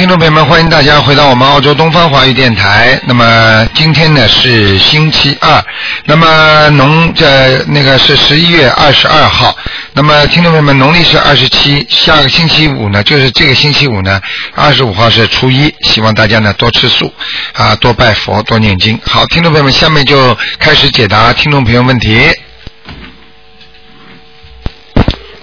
[0.00, 2.98] 听众朋友们，欢迎大家回到我们澳洲东方华语电台。
[3.06, 5.62] 那么今天呢是星期二，
[6.06, 9.54] 那么农这那个是十一月二十二号。
[9.92, 14.18] 那么听众朋友们，农历是二十七，下个星期五呢就是这个星期五呢，
[14.54, 17.12] 二十五号是初一，希望大家呢多吃素
[17.52, 18.98] 啊，多拜佛，多念经。
[19.04, 22.26] 好，听众朋友们，下面就开始解答听众朋友问题。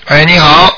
[0.05, 0.76] 哎，你好，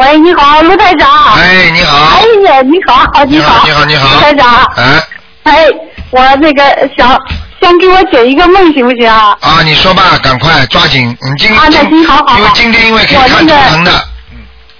[0.00, 1.34] 喂，你好，卢台长。
[1.34, 4.64] 哎，你好哎，呀，你好，你好，你好，你好，卢台长。
[4.76, 5.02] 哎，
[5.44, 5.66] 哎，
[6.10, 6.62] 我那个
[6.96, 7.20] 想
[7.60, 9.36] 先给我解一个梦行不行啊？
[9.42, 12.38] 啊，你说吧，赶快抓紧，你今啊，那行，好好好。
[12.38, 13.92] 因为今天因为可以我看图那个，腾的，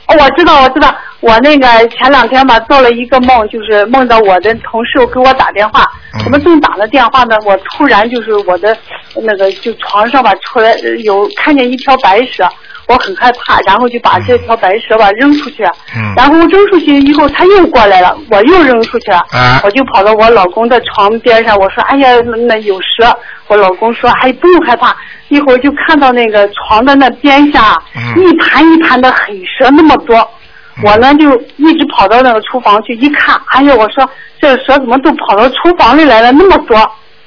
[0.06, 8.75] 哦我知道，我知道，我那个前两天吧做了一个梦，就是梦到我的同事给我打电话，嗯我们正打着电话呢，我突然就是我的
[9.16, 12.48] 那个就床上吧出来呃有看见一条白蛇。
[12.91, 15.62] 我很害怕，然后就把这条白蛇吧扔出去，
[15.96, 16.12] 嗯。
[16.16, 19.60] 然后扔出去以后，它又过来了，我又扔出去了，啊。
[19.62, 23.16] 我就跑到我老公的床边上，我说：“哎呀，那那有蛇。”
[23.47, 24.94] 我老公说：“哎，不用害怕。”
[25.28, 28.20] 一会儿就看到那个床的那边下，嗯。
[28.20, 30.28] 一盘一盘的黑蛇那么多。
[30.82, 34.08] 我呢就一直跑到那个厨房去，一看，哎呀，我说
[34.41, 36.77] 这蛇怎么都跑到厨房里来了那么多，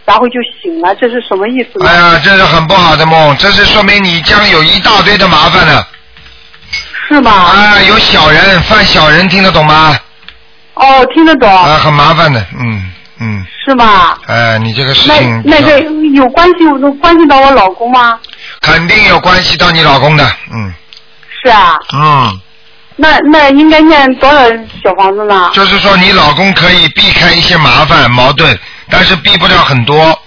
[0.06, 1.90] 然后就醒了，这是什么意思呢？
[1.90, 5.86] 哎呀，这是很不好的梦，这是说明你将有一大堆的麻烦呢。
[7.08, 7.32] 是吧？
[7.32, 9.98] 啊，有小人犯小人，听得懂吗？
[10.76, 14.18] 哦，听得懂，啊，很麻烦的，嗯嗯，是吧？
[14.28, 15.80] 哎，你这个事那情那个
[16.16, 16.66] 有关系
[17.00, 18.18] 关系到我老公吗？
[18.62, 20.74] 肯定有关系到你老公的，嗯
[21.44, 22.42] 是啊，嗯，
[22.96, 24.42] 那那应该念多少
[24.84, 25.52] 小房子呢？
[25.54, 28.58] 就是说你老公可以避开一些麻烦矛盾，
[28.94, 30.18] 但是避不了很多，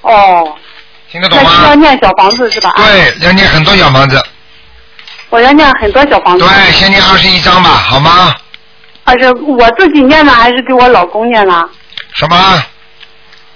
[0.00, 0.56] 哦，
[1.12, 1.74] 听得懂吗需要？
[1.74, 4.20] 念小房子是吧？，对，要念很多小房子，
[5.28, 6.44] 我要念很多小房子。
[6.44, 8.34] 对，先念二十一章吧，好吗？
[9.04, 11.64] 还是我自己念呢，还是给我老公念呢？
[12.14, 12.64] 什么？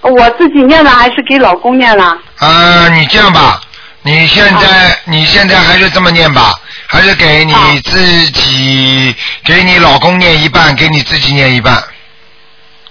[0.02, 2.16] 我自己念呢，还是给老公念呢？
[2.38, 3.60] 啊，你这样吧，
[4.02, 6.52] 你现在、啊你现在还是这么念吧，
[6.86, 7.54] 还是给你
[7.84, 9.14] 自己、
[9.44, 11.82] 给你老公念一半，给你自己念一半，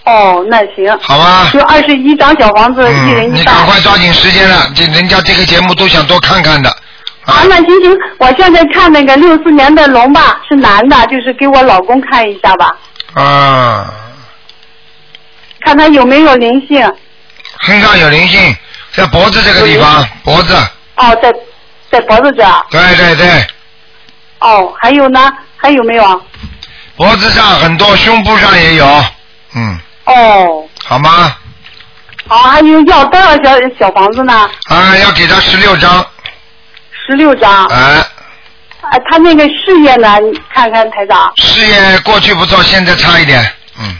[0.09, 1.49] 哦，那行，好吧？
[1.53, 3.53] 就二十一张小房子，一人一半。
[3.55, 6.69] 赶快抓紧时间了，这人家这个节目都想多看看的。
[7.25, 12.75] 啊，那行行，我现在看那个六四年的龙吧，是男的，就是给我老公看一下吧，
[13.13, 13.93] 啊，
[15.61, 16.91] 看他有没有灵性。
[17.61, 18.55] 身上有灵性，
[18.93, 20.55] 在脖子这个地方，脖子，
[20.95, 21.31] 哦，在
[21.91, 22.43] 在脖子这。
[22.71, 23.47] 对对对，
[24.39, 25.31] 哦，还有呢？
[25.55, 26.21] 还有没有？
[26.95, 28.85] 脖子上很多，胸部上也有，
[29.55, 31.35] 嗯，哦，好吗？
[32.27, 34.49] 好，还有要多少小小房子呢？
[34.69, 36.05] 啊，要给他十六张，
[36.91, 37.65] 十六张。
[37.67, 37.77] 哎，
[38.81, 40.19] 啊，他那个事业呢？
[40.19, 43.41] 你看看台长，事业过去不错，现在差一点，
[43.79, 43.97] 嗯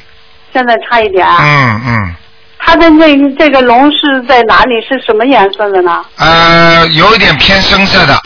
[0.54, 1.28] 现在差一点。
[1.28, 2.16] 嗯嗯。
[2.62, 4.76] 他的那这个龙是在哪里？
[4.82, 6.06] 是什么颜色的呢？
[6.18, 8.22] 呃，有一点偏深色的，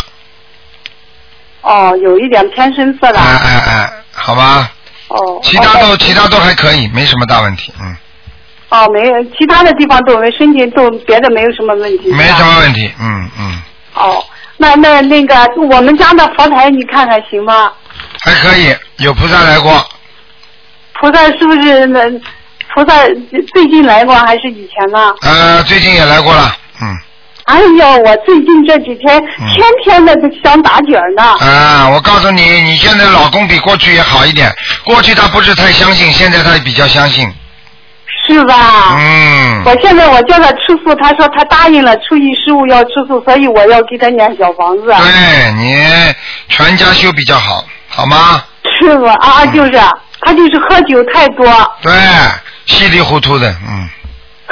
[1.61, 3.19] 哦，有一点偏深色的。
[3.19, 4.69] 哎哎哎，好吧，
[5.13, 5.39] 哦。
[5.43, 7.95] 其他都哦其他都还可以，没什么大问题，嗯，
[8.69, 12.11] 哦，没有，其他的地方都没，身体都别的没有什么问题。
[12.11, 13.61] 没什么问题，嗯嗯，
[13.93, 14.23] 哦，
[14.57, 15.35] 那那那个
[15.69, 17.71] 我们家的佛台你看看行吗？
[18.25, 19.85] 还可以，有菩萨来过，
[20.99, 22.01] 菩萨是不是那
[22.73, 23.03] 菩萨
[23.53, 25.13] 最近来过还是以前呢？
[25.21, 26.97] 呃，最近也来过了，嗯，
[27.45, 29.21] 哎呦，我最近这几天
[29.53, 31.23] 天天的都想打卷儿呢。
[31.39, 34.49] 啊，我告诉你，你现在老公比过去也好一点，
[34.85, 37.29] 过去他不是太相信，现在他比较相信，
[38.27, 38.95] 是吧？
[38.97, 44.85] 嗯，我现在我叫他吃素，他说他答应了初一十五要吃素，所以我要给他念小房子。
[44.85, 45.85] 对你
[46.47, 48.41] 全家修比较好，好吗？
[48.79, 49.13] 是吧？
[49.15, 49.73] 啊，就是，
[50.21, 51.45] 他就是喝酒太多。
[51.81, 51.91] 对，
[52.65, 53.89] 稀里糊涂的，嗯。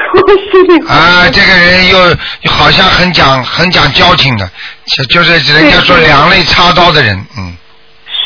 [0.01, 0.87] 是。
[0.87, 2.17] 啊，这个人又
[2.51, 4.49] 好像很讲很讲交情的，
[4.95, 7.55] 就就是人家说两肋插刀的人，嗯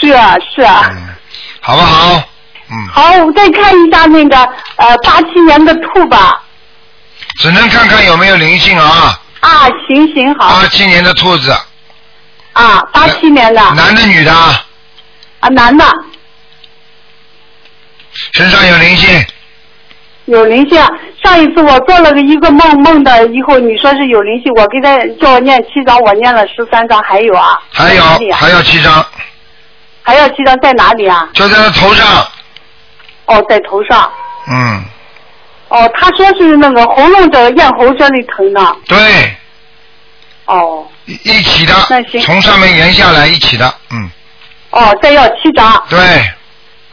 [0.02, 0.90] 是啊，是啊。
[0.92, 1.08] 嗯，
[1.62, 2.24] 好不好？
[2.70, 4.38] 嗯，好，我再看一下那个
[4.76, 6.42] 呃八七年的兔吧。
[7.40, 9.20] 只能看看有没有灵性啊。
[9.42, 11.52] 啊，行行好八七年的兔子，
[12.54, 14.66] 啊，八七年的男的女的啊，
[15.42, 15.86] 啊男的
[18.34, 19.26] 身上有灵性，
[20.26, 20.82] 有灵性。
[21.24, 27.60] 上一次我做了个一个梦，梦的以后你说是有灵性，我给他叫我念七张，我念了十三张，还有啊？
[27.72, 29.06] 还有还要七张，
[30.04, 31.28] 还要七张在哪里啊？
[31.34, 32.28] 就在他头上，
[33.26, 34.12] 哦，在头上。
[34.48, 34.84] 嗯，
[35.70, 38.76] 哦，他说是那个喉咙的咽喉这里疼呢。
[38.88, 39.36] 对，
[40.46, 44.10] 哦一一起的那行，从上面延下来一起的，嗯，
[44.70, 45.84] 哦，再要七张。
[45.90, 45.98] 对，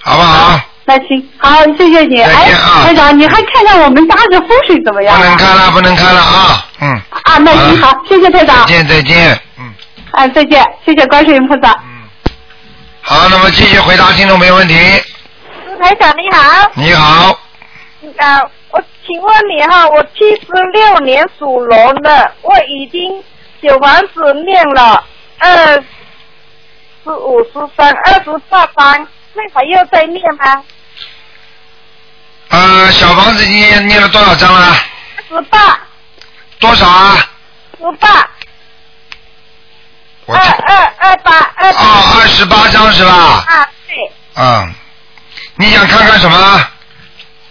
[0.01, 0.61] 好不好？
[0.85, 2.17] 那行，好，谢谢你。
[2.17, 5.19] 再见啊哎，台长，你还看看我们家的风水怎么样、啊？
[5.19, 6.67] 不能看了，不能看了啊！
[6.81, 8.65] 嗯，啊，那行好，谢谢台长再。
[8.67, 9.41] 见，再见。
[9.59, 9.73] 嗯
[10.11, 11.71] 啊，再见，谢谢观世音菩萨。
[11.85, 12.03] 嗯。
[13.01, 14.75] 好，那么继续回答听众没问题。
[15.67, 17.39] 卢台长你好，你好，
[18.19, 23.23] 啊，我请问你哈，我七十六年属龙的，我已经
[23.63, 25.05] 小房子念了
[25.39, 25.83] 二
[27.05, 30.63] 十五十三、二十八章，那还要再念吗？
[32.49, 34.75] 呃，小房子念念了多少章了？
[35.29, 35.79] 十八，
[36.59, 37.17] 多少啊？
[37.79, 38.29] 十八，
[40.27, 43.13] 我二二二八二八哦，二十八章是吧？
[43.13, 44.13] 啊，对。
[44.37, 44.75] 嗯，
[45.57, 46.67] 你想看看什么？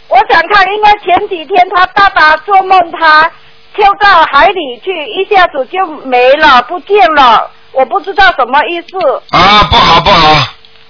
[0.07, 3.31] 我想看，应该前几天他爸爸做梦，他
[3.75, 9.23] 跳到海里去，一下子就没了，不见了，我不知道什么意思。
[9.31, 10.47] 啊，不好不好，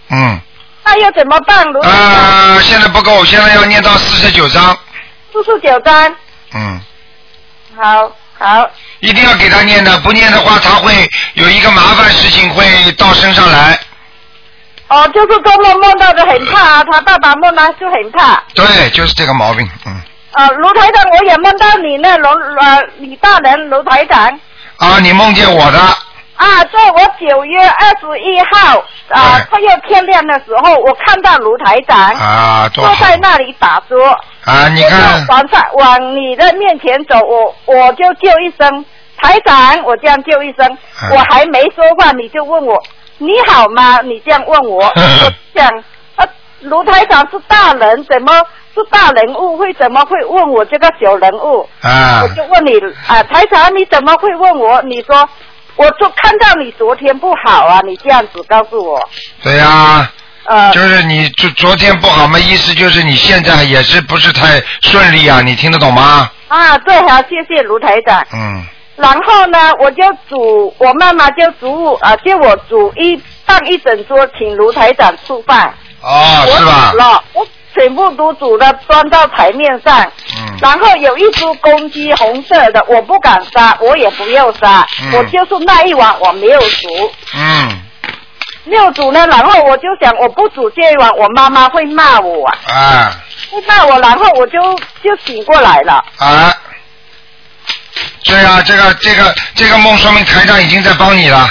[0.09, 0.39] 嗯，
[0.91, 1.65] 那要怎么办？
[1.67, 4.77] 卢台长，呃，现在不够，现在要念到四十九章，
[5.31, 6.13] 四十九章，
[6.53, 6.81] 嗯，
[7.77, 13.79] 好好一定要给他念的，不念的话，他会有一个麻烦事情会到身上来。
[14.89, 18.43] 哦，就是做梦梦到的很怕，他爸爸梦到就很怕。
[18.53, 20.01] 对，就是这个毛病，嗯。
[20.33, 22.27] 呃，卢台长，我也梦到你那卢
[22.59, 24.37] 呃李大人卢台长
[24.75, 25.79] 啊，你梦见我的，
[26.41, 33.97] 啊，在我九月二十一号啊快要天亮的时候，我看到卢台长啊，坐在那里打坐。
[34.43, 34.67] 啊！
[34.73, 38.83] 你看往上往你的面前走，我我就叫一声
[39.21, 42.81] 台长，我这样叫一声，嗯我还没说话，你就问我
[43.19, 44.01] 你好吗？
[44.01, 44.93] 你 这样问我，我
[45.53, 45.67] 想
[46.15, 46.25] 啊，
[46.61, 48.33] 卢台长是大人，怎么
[48.73, 51.69] 是大人物，会怎么会问我这个小人物？
[51.83, 54.81] 啊我就问你啊，台长你怎么会问我？
[54.81, 55.29] 你说
[55.75, 59.09] 我就看到你昨天不好啊，你这样子告诉我，
[59.41, 60.11] 对呀、
[60.45, 65.41] 呃，就是你昨昨天不好嘛，意思就是你现在也是不是太顺利啊？
[65.41, 66.29] 你听得懂吗？
[66.47, 68.25] 啊，对，好，谢谢卢台长。
[68.33, 68.63] 嗯，
[68.97, 75.73] 然后呢，我就煮，我妈妈就煮啊，叫我煮一放一整桌，请卢台长吃饭。
[76.01, 76.97] 哦，是吧煮？
[76.97, 80.01] 了，我全部都煮了，端到台面上。
[80.37, 86.87] 嗯，然后有一只公鸡红色的，我不敢杀，我也不要杀，嗯我就是那一碗我没有煮，
[87.35, 87.81] 嗯，
[88.65, 89.25] 没有煮呢。
[89.27, 93.13] 然后我就想，我不煮这一碗，我妈妈会骂我啊，啊
[93.51, 94.59] 会骂我，然后我就
[95.03, 96.03] 就醒过来了。
[96.17, 96.53] 啊，
[98.23, 101.49] 对啊，这个这个这个梦说明台长已经在帮你了。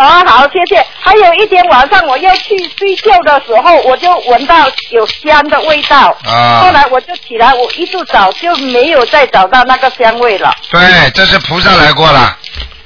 [0.00, 0.82] 哦，好，谢谢。
[0.98, 4.54] 还有一天晚上我要去睡觉的时候，我就闻到
[4.92, 6.16] 有香的味道。
[6.24, 10.50] 啊后来我就起来，我一直找就没有再找到那个香味了。
[10.70, 10.80] 对，
[11.10, 12.34] 这是菩萨来过了。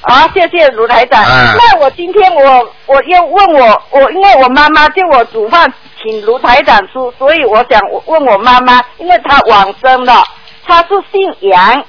[0.00, 1.22] 啊，谢谢卢台长。
[1.25, 5.72] 嗯那我今天我我又问我我因为我妈妈叫我煮饭
[6.02, 10.25] 请卢台长吃，所以我想问我妈妈，因为她往生了，
[10.66, 11.84] 她是姓杨。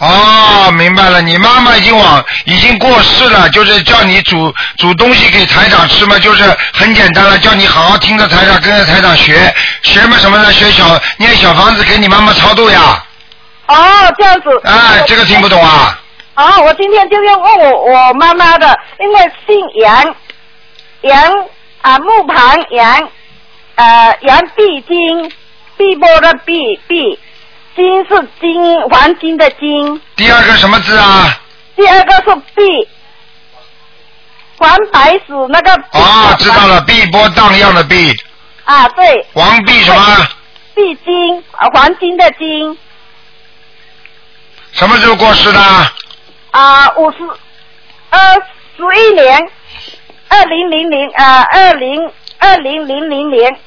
[0.00, 6.42] 哦，明白了，你妈妈已经往已经过世了，就是叫你煮煮东西给台长吃嘛，就是
[6.72, 10.50] 很简单了，叫你好好听着台长，跟着台长学学嘛什么呢？
[10.52, 13.04] 学小念小房子给你妈妈超度呀。
[13.66, 13.76] 哦，
[14.16, 14.48] 这样子。
[14.64, 15.98] 哎，这个听不懂啊？
[16.34, 20.14] 哦，我今天就要问我我妈妈的，因为姓杨，
[21.02, 21.22] 杨
[21.82, 23.08] 啊木旁杨，
[23.74, 25.30] 呃杨碧金，
[25.76, 27.18] 碧波的碧碧，
[27.80, 31.40] 金是金黄金的金，第二个什么字啊？
[31.74, 32.88] 第二个是碧，
[34.58, 38.12] 黄白鼠那个啊哦，知道了，碧波荡漾的碧，
[38.64, 40.28] 啊对，黄碧什么？
[40.74, 42.78] 碧金啊黄金的金
[44.72, 45.60] 什么时候过世的？
[46.50, 47.16] 啊五十
[48.10, 48.34] 二
[48.76, 49.50] 十一年，
[50.28, 53.58] 二零零零啊二零二零零零年。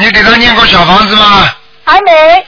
[0.00, 1.46] 你给他念过小房子吗？
[1.84, 2.46] 还没，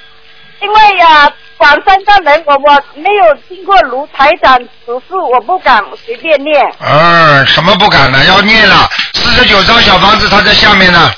[0.60, 4.68] 因为呀、广深的人我我没有经过卢台长指
[5.06, 6.74] 示，我不敢随便念。
[6.80, 8.88] 嗯，什么不敢呢，要念了。
[9.12, 11.12] 四十九张小房子，他在下面呢。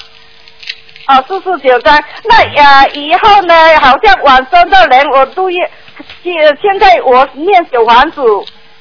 [1.06, 2.02] 哦，四十九张。
[2.24, 5.66] 那呃以后呢，好像往生的人我都要，
[6.24, 8.20] 现现在我念小房子，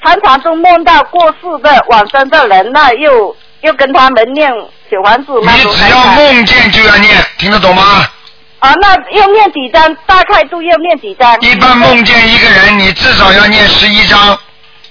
[0.02, 4.50] 常常都梦到过世的往生的人，那又又跟他们念
[5.42, 8.06] 你只要梦见就要念，听得懂吗？
[8.60, 9.94] 啊，那要念几张？
[10.06, 11.38] 大概都要念几张？
[11.40, 14.38] 一般梦见一个人，你至少要念十一张。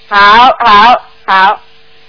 [0.08, 0.18] 好
[0.64, 1.60] 好好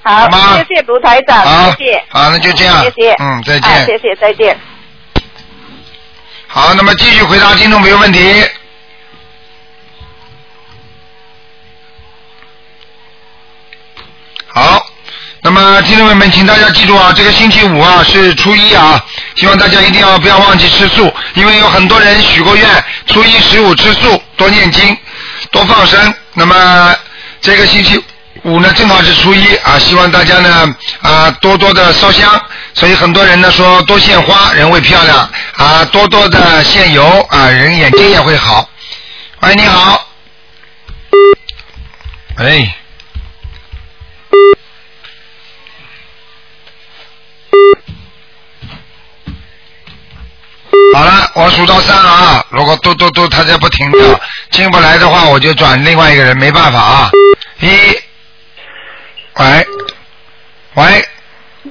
[0.04, 1.44] 好谢谢卢台长，
[1.78, 2.84] 谢谢。，好，那就这样。
[2.84, 3.14] 谢谢。
[3.14, 3.98] 嗯，再啊谢。
[3.98, 4.60] 谢，再见。
[6.48, 8.44] 好，那么继续回答听众朋友问题。
[14.48, 14.86] 好，
[15.46, 19.00] 那么听众朋友们，请大家记住啊，这个星期五啊是初一啊，
[19.36, 24.98] 希望大家一定要不要忘记吃素，因为有很多人许过愿，初一十五吃素，多念经，
[25.52, 26.12] 多放生。
[26.34, 26.96] 那么
[27.42, 28.04] 这个星期
[28.42, 32.42] 五呢，正好是初一啊，希望大家呢啊多多的烧香，
[32.74, 38.68] 所以很多人呢说多献花人会漂亮啊，多多的献油啊，人眼睛也会好。
[39.42, 40.08] 喂，你好。
[42.38, 42.76] 哎。
[50.94, 54.02] 好了，我数到三啊，如果嘟嘟嘟他再不停掉，
[54.52, 57.10] 进不来的话，我就转另外一个人，没办法啊。
[57.60, 57.68] 一，
[59.38, 59.68] 喂，
[60.76, 61.06] 喂，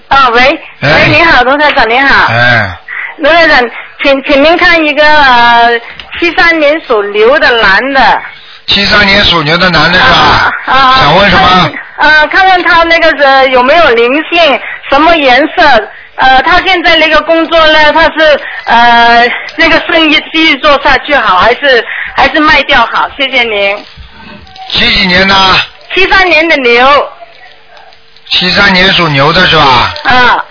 [0.08, 1.08] 啊，喂，哎。
[1.08, 2.78] 喂，你好，卢台长，您好，哎，
[3.18, 3.60] 卢台长，
[4.02, 5.80] 请请您看一个呃
[6.18, 8.22] 七三年属牛的男的，
[8.66, 10.52] 七三年属牛的男的是吧？
[10.66, 10.74] 啊？
[10.74, 11.72] 啊，想问什么？
[11.96, 15.88] 呃，看看他那个是有没有灵性，什么颜色？
[16.16, 21.84] 呃，他现在那个工作呢，他是呃那个生意继续做下去好，还是
[22.16, 23.08] 还是卖掉好？
[23.18, 23.84] 谢谢您。
[24.70, 25.34] 几几年的？
[25.94, 27.12] 七三年的牛，
[28.30, 29.94] 七三年属牛的是吧？
[30.04, 30.44] 啊，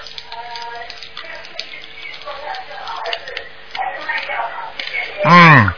[5.25, 5.74] 嗯，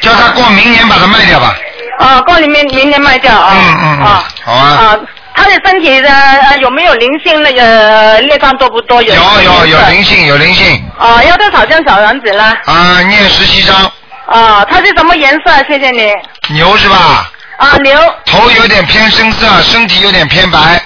[0.00, 1.56] 叫他过明年把它卖掉吧。
[1.98, 3.54] 啊，过明年明年卖掉啊。
[3.54, 4.98] 嗯嗯嗯啊，好啊啊，
[5.36, 9.02] 他的身体的呃有没有灵性那个孽障多不多？
[9.02, 12.56] 有有有有灵性有灵性啊，要多少张小丸子呢？
[12.64, 13.76] 啊，念十七张，
[14.26, 15.52] 啊，它是什么颜色？
[15.68, 16.10] 谢谢你。
[16.54, 17.30] 牛是吧？
[17.58, 17.92] 啊，牛。
[18.24, 20.82] 头有点偏深色，身体有点偏白，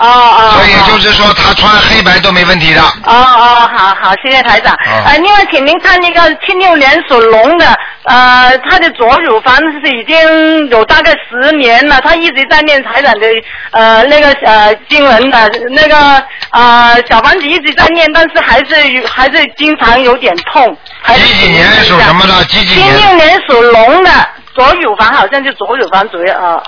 [0.00, 0.52] 哦哦。
[0.54, 2.80] 所以就是说他穿黑白都没问题的。
[2.80, 4.72] 哦哦，好好，谢谢台长。
[4.74, 7.66] 啊呃，另外，请您看那个七六年属龙的，
[8.04, 13.26] 呃，他的左乳房是已经有大概十年了，他一直在念台长的
[13.70, 20.76] 呃那个呃经文的，那个呃小房子一直在念，但是还是还是经常有点痛。
[21.02, 22.44] 还是几几年属什么的？
[22.44, 23.40] 几几七六年？
[23.48, 24.10] 属龙的，
[24.54, 26.62] 左乳房好像就左乳房主要啊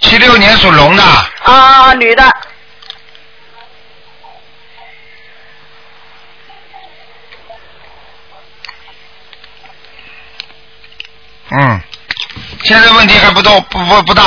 [0.00, 1.02] 七六年属龙的，
[1.42, 2.24] 啊女的。
[11.50, 11.80] 嗯，
[12.62, 14.22] 现在问题还不多，不不不大，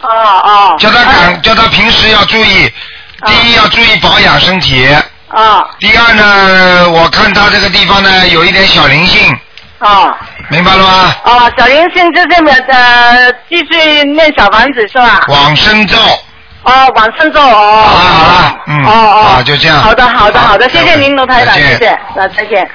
[0.00, 0.76] 啊啊。
[0.78, 2.72] 叫他赶，叫他平时要注意，
[3.26, 4.86] 第一要注意保养身体，
[5.28, 5.68] 啊。
[5.78, 9.38] 第二呢，我看他这个地方呢有一点小灵性，
[9.78, 10.16] 啊
[10.50, 11.14] 明白了吗？
[11.24, 15.20] 哦，小灵性就是呃继续念小房子是吧？
[15.28, 15.96] 往生咒，
[16.62, 17.82] 哦，往生咒哦。
[17.82, 19.22] 好了好了嗯哦哦。
[19.34, 22.68] 好就这样好的好的好好的，谢谢您卢台长，谢谢，那再见。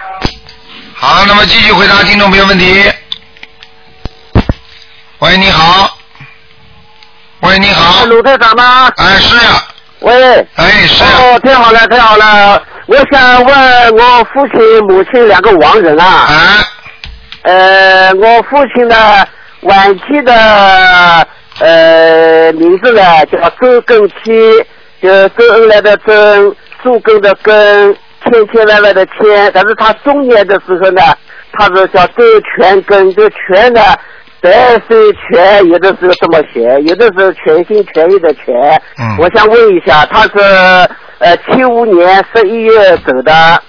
[0.94, 2.92] 好，那么继续回答听众朋友问题。
[5.20, 5.98] 喂，你好。
[7.42, 8.06] 喂，你好。
[8.06, 8.92] 鲁台长吗？
[8.98, 9.64] 哎，是呀，
[10.00, 10.48] 喂。
[10.56, 12.62] 哎是呀，哦，太好了，太好了！
[12.88, 16.26] 我想问我父亲、母亲两个亡人啊。
[16.28, 16.36] 哎，
[17.44, 18.96] 呃，我父亲呢
[19.62, 20.34] 晚期的
[21.60, 24.14] 呃名字呢叫周根期，
[25.02, 29.52] 就周恩来的周，树根的根，千千万万的千。
[29.54, 31.02] 但是他中年的时候呢，
[31.54, 32.24] 他是叫周
[32.58, 33.82] 全根，这全呢。
[34.42, 34.50] 白
[34.88, 38.56] 水全，有的时候这么写，有的时候全心全意的全。
[38.98, 40.40] 嗯我想问一下，他是
[41.18, 43.62] 呃七五年十一月走的，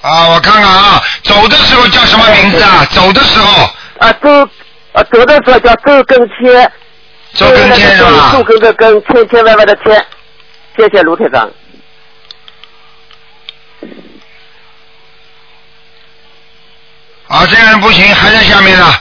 [0.00, 2.86] 啊，我看看啊，走的时候叫什么名字啊？
[2.92, 4.48] 走的时候，啊周
[4.92, 6.72] 啊走的时候叫周根千，
[7.34, 8.44] 周根签是吧树？
[8.44, 10.06] 根的根，千千万万的千。
[10.76, 11.50] 谢谢卢台长。
[17.26, 18.94] 啊，这个人不行，还在下面呢，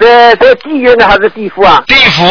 [0.00, 1.82] 在在地狱呢还是地府啊？
[1.86, 2.24] 地府。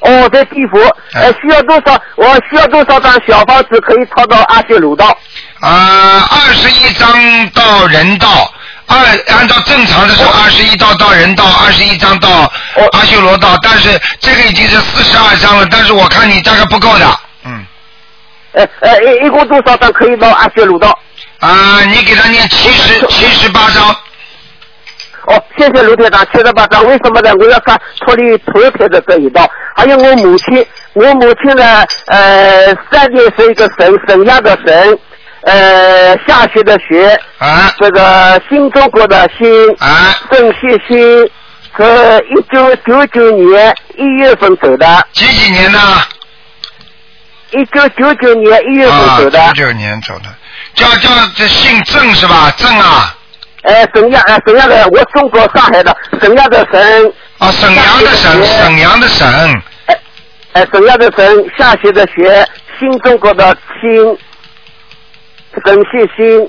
[0.00, 0.80] 哦，在地府。
[1.12, 2.02] 哎呃，需要多少？
[2.16, 5.16] 我需要多少张小房子可以抄到阿修罗道？
[5.60, 8.50] 啊，二十一章到人道，
[8.86, 8.96] 二
[9.28, 12.44] 按照正常的是二十一道到人道，二十一章到
[12.76, 17.66] 哦阿修罗道，但是这个已经是四十二章了，但是我看你大概不够的，嗯，
[18.52, 20.98] 呃呃，一一共多少张可以到阿修罗道？
[21.40, 23.94] 啊，你给他念七十七十八章，
[25.26, 26.86] 哦，谢谢卢台长，七十八张。
[26.86, 27.30] 为什么呢？
[27.38, 29.46] 我要看脱离头胎的这一道。
[29.76, 34.98] 还有我母亲，我母亲呢，呃，三点是一个神，神样的神，
[35.42, 37.72] 呃，下雪的雪，啊。
[37.78, 40.98] 这个新中国的新，啊，郑旭新，
[41.76, 45.78] 是一九九九年一月份走的，几几年呢？
[47.52, 50.24] 一九九九年一月份啊，走的，九九年走的，
[50.74, 52.52] 叫叫这姓郑是吧？
[52.56, 53.16] 郑啊，
[53.62, 59.62] 哎，沈阳，呃，沈阳的，我中国上海的沈阳的沈，啊，沈阳的沈，沈阳的沈，
[60.52, 62.46] 哎，沈阳的沈，下雪的雪，
[62.78, 64.18] 新中国的新，
[65.64, 66.48] 珍惜新。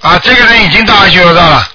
[0.00, 1.68] 啊，这个人已经到阿修罗道了。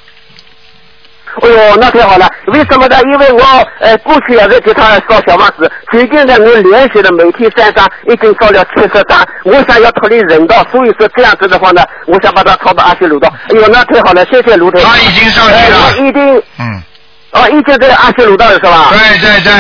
[1.42, 2.32] 哎呦，那太好了！
[2.48, 2.98] 为什么呢？
[3.04, 3.44] 因为我
[3.80, 9.28] 呃过去也是给他烧小房子，最近呢我连续的每天三张，已经烧了七十张。
[9.44, 13.28] 我想要脱离人道，所以说这样子的话呢，我想把他抄到阿修罗道。
[13.50, 14.80] 哎呦，那太好了，谢谢卢台。
[14.80, 16.84] 他已经上去了呃我一定嗯，
[17.32, 18.92] 哦，一直在阿修罗道了是吧？
[18.94, 19.54] 对对对，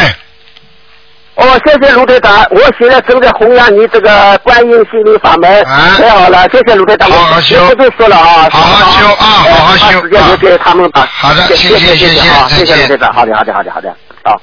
[1.35, 11.05] 哦，谢谢卢队长，我现在正在弘扬你这个观音心灵法门，啊太好了，谢谢卢队长，好好修我不就说了啊，好好修啊哎好好修把时间留给他们吧。
[11.11, 14.41] 好的谢谢谢谢谢谢卢队长，好的好的好的好的，好。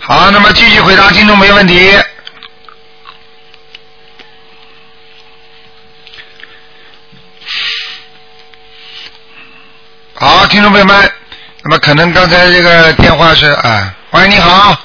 [0.00, 1.96] 好，那么继续回答听众没问题。
[10.14, 11.12] 好，听众朋友们，
[11.62, 14.76] 那么可能刚才这个电话是啊，喂，你好，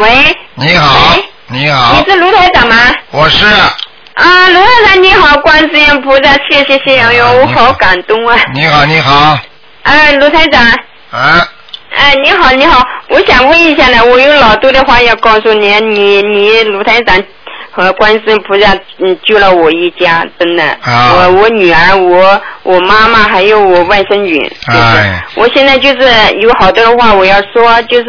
[0.00, 1.92] 喂，你好喂，你好。
[1.92, 2.74] 你，是卢台长吗？
[3.10, 3.44] 我是。
[4.14, 7.64] 啊，卢台长你好，观世音菩萨，谢谢谢谢，哎呦，我好。
[7.66, 8.34] 好感动啊！
[8.54, 9.38] 你好，你好，
[9.82, 10.62] 哎，卢台长，
[11.10, 11.46] 啊，
[11.94, 17.22] 哎，你好你好，我想问一下呢，我有老多的话要告诉你，你你卢台长
[17.80, 21.14] 和观世音菩萨嗯救了我一家，真的，啊。
[21.14, 25.24] 我我女儿，我我妈妈还有我外甥女，就是、哎。
[25.36, 26.08] 我现在就是
[26.40, 28.06] 有好多的话我要说，就是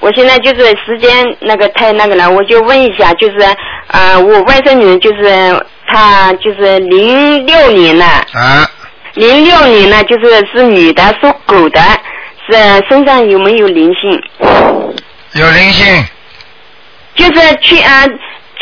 [0.00, 3.38] 我现在就是时间那个太那个了，我就问一下，就是
[3.86, 8.68] 啊、呃我外甥女就是她就是零六年的，啊，
[9.14, 11.80] 零六年呢就是是女的，属狗的，
[12.48, 12.54] 是
[12.88, 14.20] 身上有没有灵性？
[15.34, 16.04] 有灵性，
[17.14, 18.04] 就是去啊，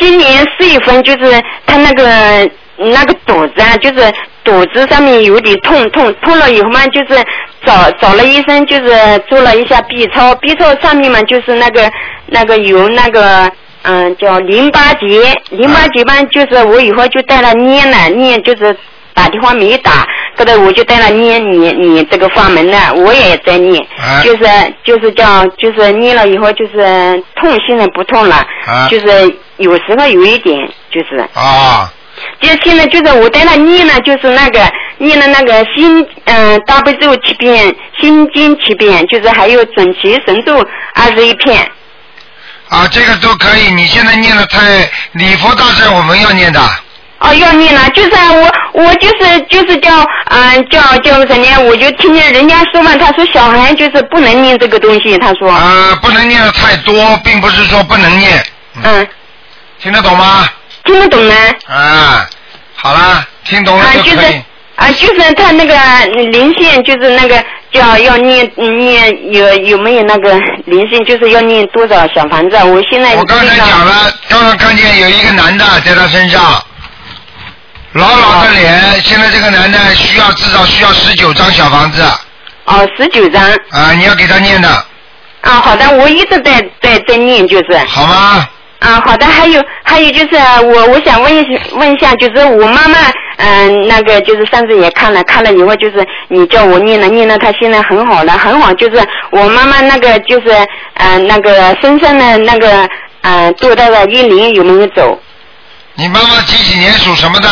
[0.03, 4.13] 今年四月份就是他那个那个肚子啊，就是
[4.43, 7.23] 肚子上面有点痛痛痛了以后嘛，就是
[7.65, 11.89] 找找了医生，就是做了一下 B 超，B 超上面嘛就是那个
[12.27, 13.49] 那个有那个
[13.83, 18.75] 嗯叫淋巴结，淋巴结嘛就是我以后就带了念了念就是。
[19.15, 24.43] 打电话没打，后头我就带了念你你这个法门呢，我也在念，啊就是
[24.83, 28.35] 就是叫就是念了以后就是痛，现在不痛了，
[28.67, 29.07] 啊就是
[29.57, 30.57] 有时候有一点
[30.91, 31.91] 就是，啊，
[32.41, 34.59] 就现在就是我带他念了，就是那个
[34.97, 40.57] 念了那个心嗯大悲咒七遍，心经七遍，就是还有准提神咒
[40.95, 41.69] 二十一片。
[42.69, 43.71] 啊，这个都可以。
[43.75, 46.59] 你现在念的太礼佛大圣，我们要念的。
[47.23, 51.59] 哦，要念了，就是啊我我就是就是叫嗯、叫叫什么呀？
[51.59, 58.43] 我就听见人家说嘛，他说小孩就是不能念这个东西，他说，啊，不能念的太多，并不是说不能念，
[58.83, 59.07] 嗯，
[59.81, 60.49] 听得懂吗？
[60.83, 61.35] 听得懂呢？
[61.67, 62.27] 啊，
[62.75, 64.41] 好了，听懂了啊，就是就可以。
[64.75, 65.75] 啊，就是他那个
[66.31, 70.33] 灵性，就是那个叫要念念有有没有那个
[70.65, 72.65] 灵性，就是要念多少小房子啊？
[72.65, 76.61] 我现在我刚才讲了，刚刚看见有一个男的在他身上，
[77.93, 82.03] 老老的脸，现在这个男的需要至少需要十九张小房子
[82.65, 84.67] 哦，十九张啊，你要给他念的，
[85.41, 88.47] 啊，好的，我一直在在在念，就是好吗？
[88.79, 92.97] 啊，好的，还有还有就是啊我我想问一下问一下，就是我妈妈
[93.37, 100.49] 嗯、那个就是上次也看了看了以后，就是你叫我念了念了，她现在很好了很好，就是我妈妈那个就是
[100.95, 102.83] 嗯、呃那个身上的那个
[103.21, 105.19] 嗯、呃多大的阴灵有没有走？
[105.95, 107.49] 你妈妈几几年属什么的？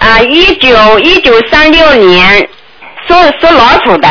[0.00, 2.48] 啊，一九一九三六年，
[3.06, 4.08] 属属老鼠的。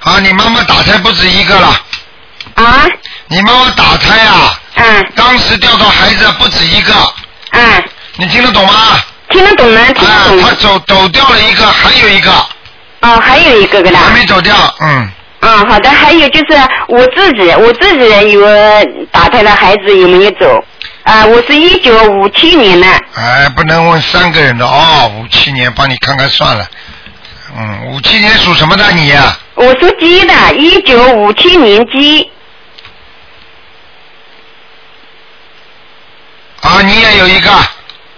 [0.00, 1.68] 啊，你妈妈打胎不止一个了，
[2.54, 2.86] 啊
[3.28, 6.92] 你妈妈打胎啊，嗯当时掉到孩子不止一个，
[7.50, 7.84] 嗯！
[8.16, 8.98] 你听得懂吗？
[9.28, 9.84] 听得懂吗？
[9.92, 10.40] 听得啊，懂。
[10.40, 12.32] 他走走掉了一个，还有一个
[13.02, 13.98] 哦，还有一个个的。
[13.98, 18.42] 还没走掉，嗯，啊，好的，还有就是我自己，我自己有
[19.10, 20.64] 打胎的孩子有没有走？
[21.02, 22.86] 啊，我是一九五七年的。
[23.14, 26.66] 哎，不能问三个人的哦，五七年帮你看看算了，
[27.56, 32.30] 嗯，五七年属什么的你呀、我属鸡的，一九五七年鸡。
[36.60, 36.82] 啊？
[36.82, 37.50] 你也有一个，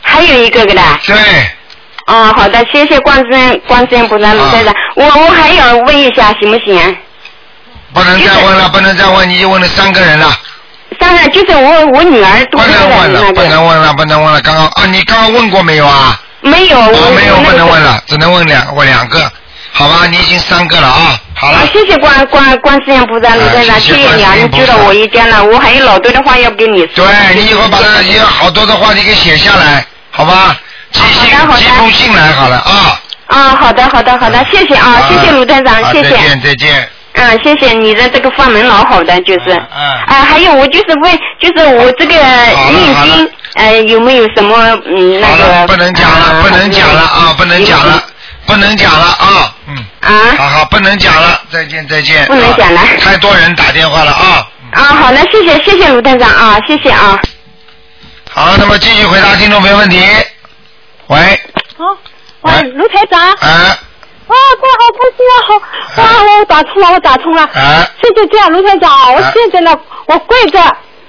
[0.03, 0.83] 还有一个个的。
[1.07, 1.17] 对，
[2.07, 4.75] 哦，好的，谢谢观世音观世音菩萨卢先生。
[4.97, 6.97] 我我还要问一下，行不行？
[7.93, 10.35] 不能再问了，不能再问，你就问了三个人了，
[10.99, 13.43] 当然，就是我我女儿不能问了，不。
[13.43, 16.19] 能问了，不能问了，刚刚啊，你刚刚问过没有啊？
[16.41, 19.31] 没有，我啊，没有，不能问了，只能问两，我两个，
[19.73, 20.07] 好吧？
[20.11, 27.07] 你已经三个了啊，好了啊，，谢谢关关关世音菩萨卢台长，啊谢谢你啊，你救了我一家了，我还有老多的话要跟你说。
[27.07, 30.57] 对你以后把它有好多的话你给写下来，好吧？
[30.91, 33.01] 寄信寄封信来好了啊。
[33.27, 36.11] 啊，好的，好的，好的，谢谢啊，谢谢卢台长，谢谢。
[36.11, 36.89] 好再见再见。
[37.23, 39.51] 嗯，谢谢你的这个法门老好的，就是。
[39.51, 44.57] 嗯嗯啊，还有我就是问，就是我这个好了好了念经，呃，有没有什么
[44.87, 45.67] 嗯那好了，个？
[45.69, 48.03] 不能讲了，啊不能讲了啊，不能讲了，
[48.47, 52.25] 不能讲了啊，嗯，啊好好，不能讲了，再见再见。
[52.27, 54.49] 不能讲了啊 太多人打电话了啊。
[54.73, 57.21] 啊，好的，谢谢谢谢卢台长啊，谢谢啊。
[58.31, 60.03] 好，那么继续回答听众朋友问题。
[61.09, 61.19] 喂，
[61.77, 61.85] 啊，
[62.41, 63.79] 喂，喂卢台长，啊，
[64.33, 67.87] 哎这好开心啊，好，哇，我打通了，我打通了，啊。
[68.01, 70.59] 谢谢这样，卢台长，我哎现在呢，我跪着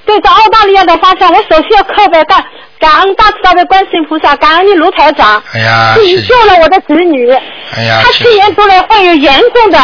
[0.06, 2.44] 对着澳大利亚的方向，我首先要叩拜大
[2.80, 7.32] 感恩大慈大悲观世音菩萨，感恩你卢台长，哎呀，是你救了我的子女，
[7.76, 9.80] 哎呀，他谢去年得了患有严重的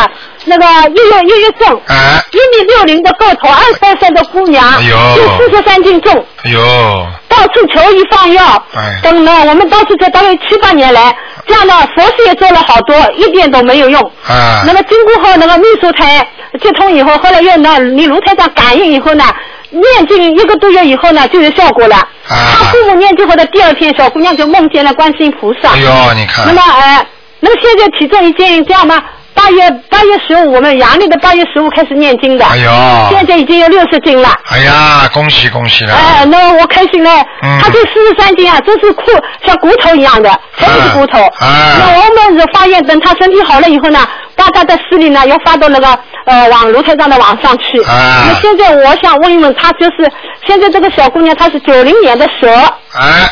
[0.45, 14.01] 那个抑郁抑郁症，哎一米六零的个头，二三岁的姑娘，哎呦就四十三斤重，哎呦，到处求医放药，哎等了我们当时在单位七八年来，这样的佛事也做了好多，一点都没有用。
[14.27, 16.25] 啊那么经过后那个秘书台
[16.61, 19.23] 接通以后，后来又那你卢台长感应以后呢，
[19.69, 21.97] 念经一个多月以后呢就有效果了。
[21.97, 25.71] 啊他父母念经后的第二天，小姑娘就梦见了观世音菩萨。
[25.71, 27.05] 哎呦，你看那，么呃，
[27.39, 29.01] 那么现在体重已经这样吗？
[29.39, 32.45] 八月八月十五，我们阳历的八月十五开始念经的。
[32.45, 32.69] 哎呦，
[33.09, 34.29] 现在已经有六十斤了。
[34.51, 37.09] 哎呀，恭喜恭喜了，哎，那我开心了。
[37.41, 39.03] 嗯他这四十三斤啊，真是酷，
[39.45, 41.21] 像骨头一样的，全是骨头。
[41.39, 41.47] 啊
[41.79, 47.81] 那我们是发现，等他身体好了以后呢，把他的视力呢要发到那个呃网炉台上的网上去。
[47.83, 50.11] 啊那现在我想问一问，他就是
[50.45, 52.49] 现在这个小姑娘，她是九零年的蛇，
[52.93, 53.29] 哎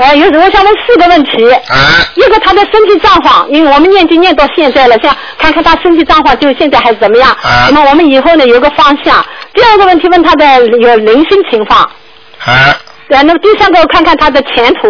[0.00, 1.50] 呃，有我想问四个问题。
[1.68, 1.76] 啊，
[2.14, 7.30] 一个他的身体状况，因为我们念经念到现在了，像看看他身体状况，就现在还是怎么样。
[7.42, 9.22] 啊那么我们以后呢有个方向。
[9.52, 11.82] 第二个问题问他的有灵性情况。
[12.46, 12.74] 啊。
[13.10, 14.88] 对，那么第三个看看他的前途。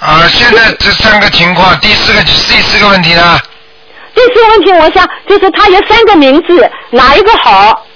[0.00, 3.38] 啊，现在这三个情况，第四个第四个问题呢？
[4.14, 7.86] 第四个问题，我想就是他有三个名字，哪一个好？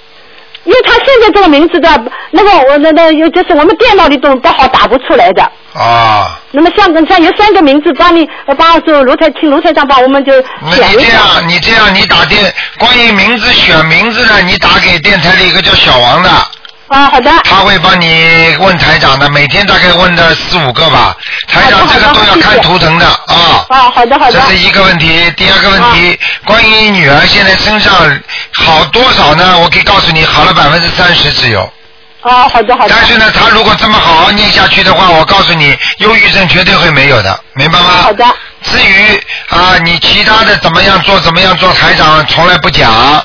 [0.68, 1.88] 因为他现在这个名字的
[2.30, 5.42] 那个我那那有就是我们电脑里都不好打不出来的。
[5.72, 11.00] 啊，那么像像有三个名字，帮你呃帮说卢台请卢台长帮我们就那选一下。
[11.00, 16.30] 你这样，你这样，你打电关于名字选名字呢，你打给电台里一个叫小王的，
[16.88, 17.30] 啊，好的。
[17.44, 21.14] 他会帮你问台长的，每天大概问的四五个吧。
[21.46, 23.64] 台长这个都要看图腾的啊。
[23.68, 24.32] 啊，好的好的。
[24.32, 27.92] 这是一个问题，第二个问题，关于女儿现在身上
[28.54, 29.58] 好多少呢？
[29.58, 31.70] 我可以告诉你，好了百分之三十只有。
[32.28, 32.94] 啊，好的好的。
[32.94, 37.86] 但是呢，他如果这么好好念下去的话，我告诉你，忧郁症绝对会没有的，明白吗？
[38.02, 38.24] 好的。
[38.60, 43.24] 至于啊，你其他的怎么样做，怎么样做，台长从来不讲啊。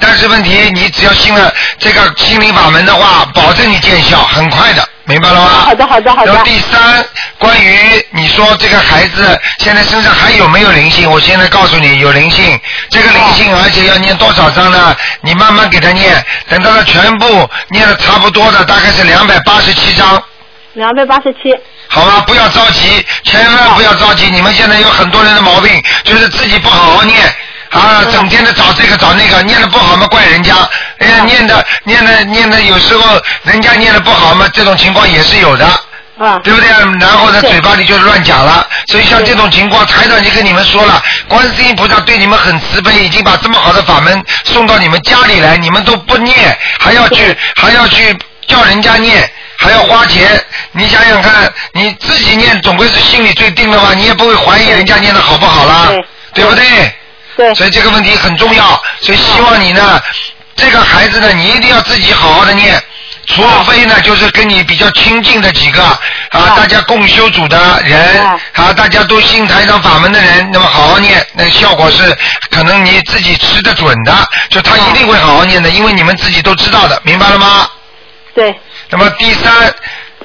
[0.00, 5.48] 但是问题，你只要信了这个心灵法门的话，保证你见效，很快的，明白了吗？
[5.66, 7.04] 好的好的好的然后第三，
[7.38, 11.10] 关于你说这个孩子现在身上还有没有灵性？
[11.10, 12.58] 我现在告诉你，有灵性。
[12.88, 14.96] 这个灵性，而且要念多少章呢？
[15.22, 20.22] 你慢慢给他念，等到他全部念的差不多的，大概是两百八十七章。
[20.74, 21.54] 两百八十七。
[21.88, 24.30] 好吧，不要着急，千万不要着急。
[24.30, 27.18] 你们现在有很多人的毛病，就是自己不好好念
[27.72, 30.54] 啊，整天的找这个找那个，念的不好嘛怪人家，
[30.98, 35.64] 哎呀，念的念的念的，有时候人家念的不好嘛，这种情况也是有的。
[36.18, 36.38] 啊。
[36.44, 36.68] 对不对？
[37.00, 38.66] 然后呢，嘴巴里就乱讲了。
[38.88, 49.28] 所以像这种情况，台长已经跟你们说了，观世音菩萨对你们很慈悲，已经把这么好的法门送到你们家里来，你们都不念，还要去还要去叫人家念。
[49.58, 55.88] 还要花钱，你想想看，你自己念总归是心里最定的话，你也不会怀疑人家念的好不好啦，
[56.34, 56.92] 对不对？
[57.36, 57.54] 对。
[57.54, 60.00] 所以这个问题很重要，所以希望你呢，
[60.56, 62.82] 这个孩子呢，你一定要自己好好的念。
[63.24, 68.20] 除非呢，就是跟你比较亲近的几个啊，大家共修组的人
[68.52, 72.18] 啊，大家都信台长法门的人，那么好好念，那效果是
[72.50, 74.12] 可能你自己吃得准的，
[74.50, 77.68] 就他一定会好好念的，因为你们自己都知道的，明白了吗？
[78.34, 78.54] 对。
[78.90, 79.72] 那么第三，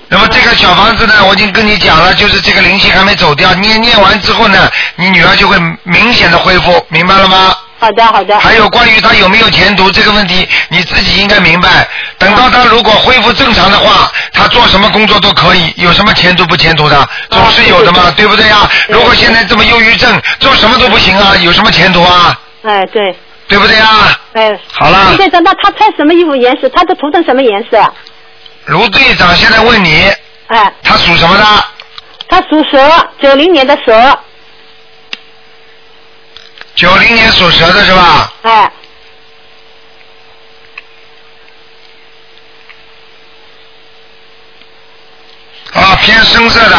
[0.09, 7.53] 那么这个小房子呢，我已经跟你讲了，就是这个灵性还没走掉，念念完之后呢，你女儿就会明显的恢复，明白了吗？
[7.79, 8.39] 好的好的。
[8.39, 11.87] 还有关于她有没有前途这个问题，你自己应该明白。
[12.17, 18.67] 等到她如果恢复正常的话，她做什么工作都可以，有什么前途不前途的，总是有的嘛，对不对呀？
[18.87, 22.39] 如果现在这么忧郁症，做什么都不行啊，有什么前途啊？
[22.63, 23.15] 哎，对。
[23.49, 23.87] 对不对呀？
[24.33, 24.59] 哎。
[24.71, 26.67] 好了卢队长，那他穿什么衣服颜色？
[26.69, 27.77] 他的涂成什么颜色？
[28.67, 30.13] 卢队长现在问你，
[30.47, 30.73] 哎。
[30.84, 31.43] 他属什么的？
[32.27, 34.19] 他属蛇，九零年的蛇。
[36.75, 38.34] 九零年属蛇的是吧？
[38.43, 38.71] 哎。
[45.73, 46.77] 啊，偏深色的。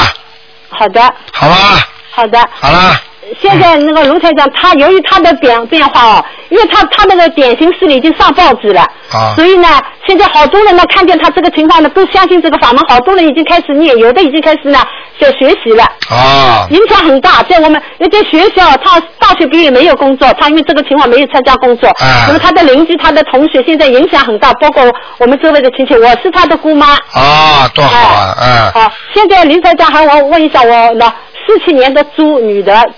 [0.68, 1.88] 好的，好吧？
[2.18, 2.38] 好的。
[2.50, 3.00] 好了，
[3.40, 9.68] 现在那个卢台长，他由于他的变变化哦，因为他他那个典型事例已经上报纸了，啊所以呢，
[10.04, 14.80] 现在好多人呢看见他这个情况呢，都相信这个法门，好多人已经开始念，有的已经开始呢
[15.20, 15.84] 在学习了。
[16.10, 24.82] 啊，影响很大，在我们因为在学校，他大学毕业没有工作，他因为这个情况没有参加工作，啊那么他的邻居、他的同学现在影响很大，包括
[25.18, 26.96] 我们周围的亲戚，我是他的姑妈。
[27.12, 28.72] 啊，多好啊，嗯。
[28.72, 31.12] 好，现在林台长还我问一下我呢，
[31.48, 32.90] 四七年的猪女的，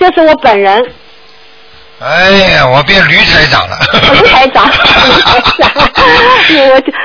[0.00, 0.82] 就是我本人，
[2.00, 3.78] 哎呀，我变驴台长了。
[3.92, 4.72] 驴台长，卢
[5.20, 5.70] 台长，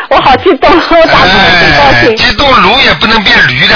[0.10, 2.16] 我我好激动，我打通了真高哎，兴。
[2.16, 3.76] 激动驴也不能变驴的。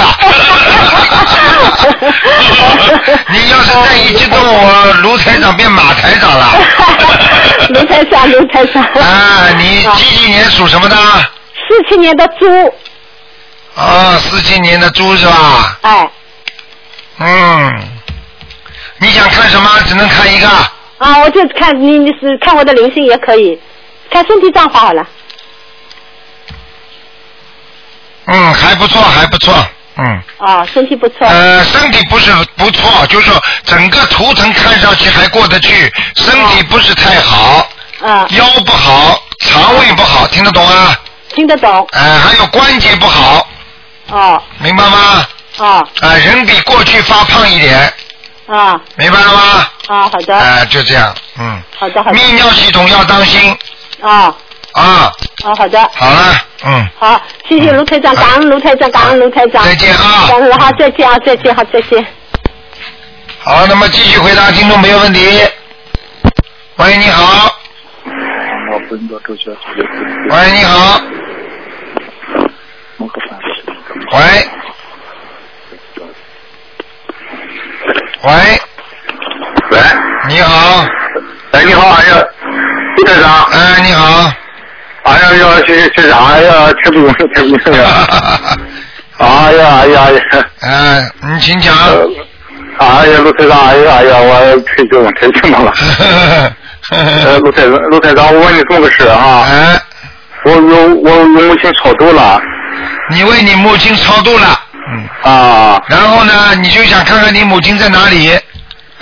[3.28, 6.58] 你要是再一激动，我卢台长变马台长了。
[7.68, 8.82] 卢台长，卢台长。
[8.82, 10.96] 啊，你几几年属什么的？
[10.96, 12.74] 四七年的猪，
[13.76, 15.78] 啊，四七年的猪是吧？
[15.82, 16.10] 哎，
[17.18, 17.88] 嗯。
[18.98, 19.68] 你想看什么？
[19.86, 20.48] 只能看一个。
[20.98, 23.58] 啊，我就看你你是看我的灵性也可以，
[24.10, 25.06] 看身体状况好了。
[28.26, 29.54] 嗯，还不错，还不错。
[29.96, 30.22] 嗯。
[30.38, 31.26] 啊，身体不错。
[31.26, 37.68] 呃，身体不是不错，就是说整个图腾看上去还过得去，身体不是太好，
[38.00, 40.98] 啊，腰不好，肠胃不好，听得懂啊？
[41.34, 41.86] 听得懂。
[41.92, 43.46] 呃，还有关节不好，
[44.10, 45.26] 哦明白吗？
[45.58, 47.92] 哦啊、人比过去发胖一点，
[48.46, 49.68] 啊明白了吗？
[49.86, 50.36] 啊，好的。
[50.36, 51.62] 啊、就这样，嗯。
[51.78, 52.18] 好的好的。
[52.18, 53.56] 泌尿系统要当心
[54.00, 54.34] 啊
[54.72, 55.12] 啊！
[55.44, 55.80] 啊，好的。
[55.94, 56.88] 好了，嗯。
[56.98, 59.64] 好，谢谢卢台长，感恩卢台长，感恩卢台长。
[59.64, 62.04] 再见啊感恩好，再见啊，再见，好，再见。
[63.38, 65.40] 好，那么继续回答听众朋友问题。
[66.76, 67.56] 喂，你好。
[70.30, 71.00] 喂，你好。
[74.12, 74.63] 喂。
[78.24, 78.32] 喂。
[79.70, 79.78] 喂。
[80.28, 80.84] 你好。
[81.52, 82.24] 哎，你好，哎呀，
[82.96, 83.44] 李台长。
[83.52, 84.32] 哎，你好。
[85.04, 87.86] 哎呀呀，学学长，哎呀，太不容易，太不容易了。
[89.18, 90.20] 哎呀，哎呀，哎呀。
[90.60, 91.74] 哎，你请讲。
[92.78, 95.72] 哎呀，陆台长，哎呀，哎呀，我太激动，太激动了。
[96.90, 99.44] 呃，陆台长，陆台长，我问你这么个事啊。
[99.50, 99.80] 哎。
[100.46, 102.38] 我我我我母亲超度了。
[103.10, 104.60] 你为你母亲超度了。
[104.94, 105.08] 嗯。
[105.22, 105.82] 啊。
[105.88, 108.30] 然后呢，你就想看看你母亲在哪里？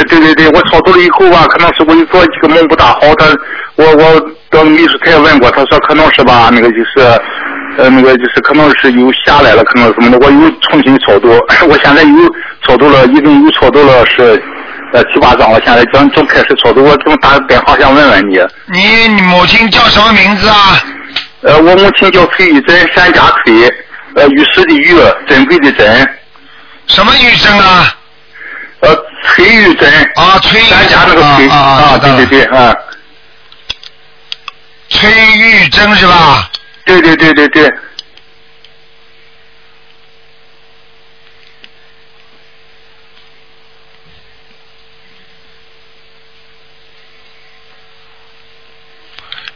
[0.08, 3.26] 对对对，我超度了以后吧，可能是我一做几个梦不大好，他
[3.76, 7.06] 我我到秘书台问过，他说可能是吧，那个就是
[7.78, 11.28] 呃那个就是可能是又下来了，可能什么的，我又重新超度，
[11.68, 12.34] 我现在又
[12.66, 14.42] 超度了，一共又超度了是
[14.92, 18.40] 呃七八张了，现在正正开始超度，我正打电话想问问你，
[18.72, 20.82] 你你母亲叫什么名字啊？
[21.42, 23.54] 呃我母亲叫崔玉珍，山家崔，
[24.14, 24.94] 呃玉石的玉，
[25.26, 26.18] 珍贵的珍。
[26.86, 27.96] 什么玉珍啊？
[28.80, 29.90] 呃，崔玉珍。
[30.16, 32.74] 啊，崔玉珍山家那个崔啊啊啊对对对，啊。
[34.88, 36.50] 崔玉珍是吧？
[36.84, 37.72] 对对对对对。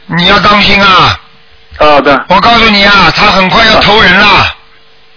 [0.09, 1.21] 你要当心啊！
[1.77, 2.25] 好的。
[2.29, 4.27] 我告诉你啊，他很快要投人了。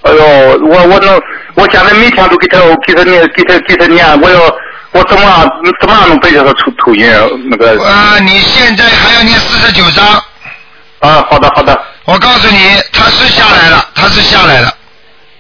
[0.03, 0.25] 哎呦，
[0.67, 1.21] 我我能，
[1.55, 4.41] 我现在每天都给他给他念给他给他念，我要
[4.93, 5.43] 我怎么样
[5.81, 7.07] 怎么样能背着他抽抽音
[7.51, 7.83] 那个？
[7.85, 10.05] 啊，你现在还要念四十九章。
[11.01, 11.79] 啊，好的好的。
[12.07, 14.75] 我告诉你，他是下来了，他是下来了。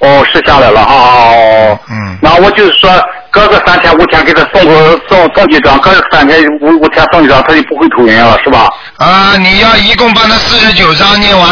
[0.00, 0.94] 哦，是下来了哈。
[0.94, 1.78] 哦。
[1.90, 2.18] 嗯。
[2.22, 2.90] 那我就是说，
[3.31, 8.69] 隔个三天五天给他送个送送几张，隔个三天五五天送一张，他就不会头晕了，是吧？
[8.97, 11.51] 啊，你要一共帮他四十九张念完。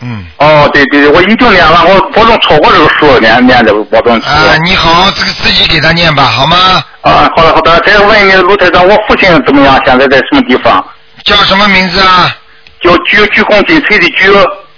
[0.00, 0.24] 嗯。
[0.36, 4.20] 哦，对对对，我已经念了，我保证超过这个数，念念的保证。
[4.20, 6.84] 啊，你好好这个自己给他念吧，好吗？
[7.00, 7.80] 啊，好的好的。
[7.80, 9.80] 再问你，卢台长，我父亲怎么样？
[9.86, 10.84] 现在在什么地方？
[11.24, 12.36] 叫什么名字啊？
[12.82, 14.30] 叫鞠鞠躬尽瘁的鞠。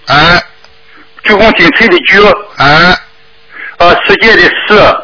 [0.07, 0.41] 啊。
[1.25, 2.25] 鞠躬尽瘁的鞠。
[2.57, 2.97] 啊。
[3.79, 4.97] 呃，世界的世。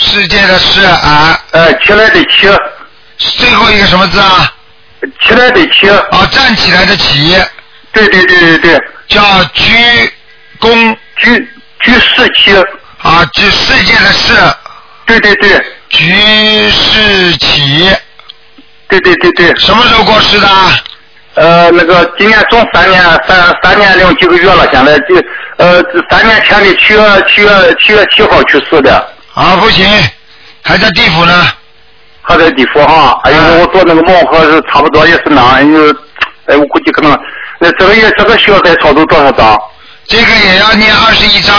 [0.00, 1.38] 世界的世啊。
[1.52, 2.48] 呃，起来的起。
[3.18, 4.50] 最后一个什么字啊？
[5.20, 5.88] 起来的起。
[5.88, 7.36] 哦，站起来的起。
[7.92, 8.80] 对对对对对。
[9.08, 9.72] 叫鞠
[10.58, 10.96] 躬。
[11.18, 11.48] 鞠
[11.80, 12.56] 鞠世起。
[13.02, 14.34] 啊，鞠世界的世。
[15.04, 15.64] 对对对。
[15.90, 17.90] 鞠世起。
[18.88, 19.54] 对对对对。
[19.56, 20.48] 什么时候过世的？
[21.34, 25.14] 呃，那个今年总三年三三年零几个月了，现在就
[25.58, 29.14] 呃三年前的七月七月七月七号去世的。
[29.40, 29.86] 啊，不行，
[30.62, 31.32] 还在地府呢。
[32.22, 35.90] 还在地府哈，哎呦，我做那个梦和是差不多也是那，哎呦，
[36.46, 37.18] 哎，我估计可能，
[37.58, 39.58] 那这个也这个需要再操作多少张？
[40.06, 41.56] 这个也要念二十一章。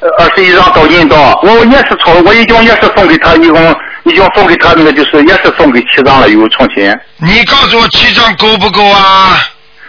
[0.00, 6.94] 呃二十一张到印度，我也是从，我已经也是送给他，一共已经送给他那个就是也是送给七张了，又重新。
[7.16, 9.40] 你告诉我七张够不够啊？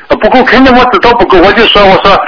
[0.08, 2.20] 呃不够，肯定我知道不够，我就说我说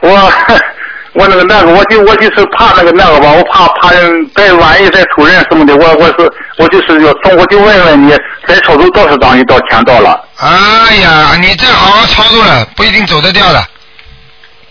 [0.00, 0.32] 我
[1.14, 3.90] 我那个那个，我就我就是怕那个那个吧，我怕怕
[4.34, 8.16] 再万一再出人什么的，我我是我就是要送，我就问问你，
[8.48, 10.18] 再操作多少张一到钱到了？
[10.38, 13.62] 哎呀，你再好好操作了，不一定走得掉的。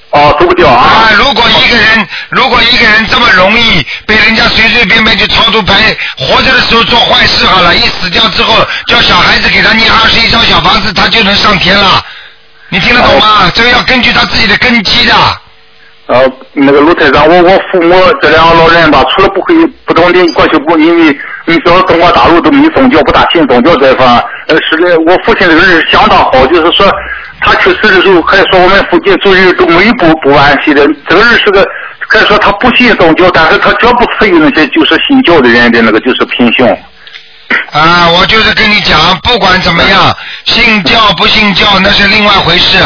[0.09, 0.83] 哦，走不掉啊！
[0.83, 8.55] 啊，如果一个人，如果一个人这么容易被人家随随便便就操作牌，活着的时候做坏事好了，一死掉之后
[8.87, 12.03] 叫小孩子给他念二十一张小房子，他就能上天了。
[12.67, 13.49] 你听得懂吗？
[13.53, 15.13] 这个要根据他自己的根基的。
[16.11, 26.85] 呃，那个卢台长，我我父母这两个老人吧，除了不会不懂的过去不，因为你知道中国大陆都没宗教，不大信宗教这一方，呃，是的，我父亲这个人相当好，就是说
[27.39, 31.65] 他去世的时候还说我们附近族人都没有不不惋惜的，这个人是个，
[32.09, 36.67] 可以说他不信宗教，但是他绝不赐予那些就是信教的人的那个就是品行。
[37.71, 42.77] 啊，我就是跟你讲，不管怎么样，信教不信教那是另外回事。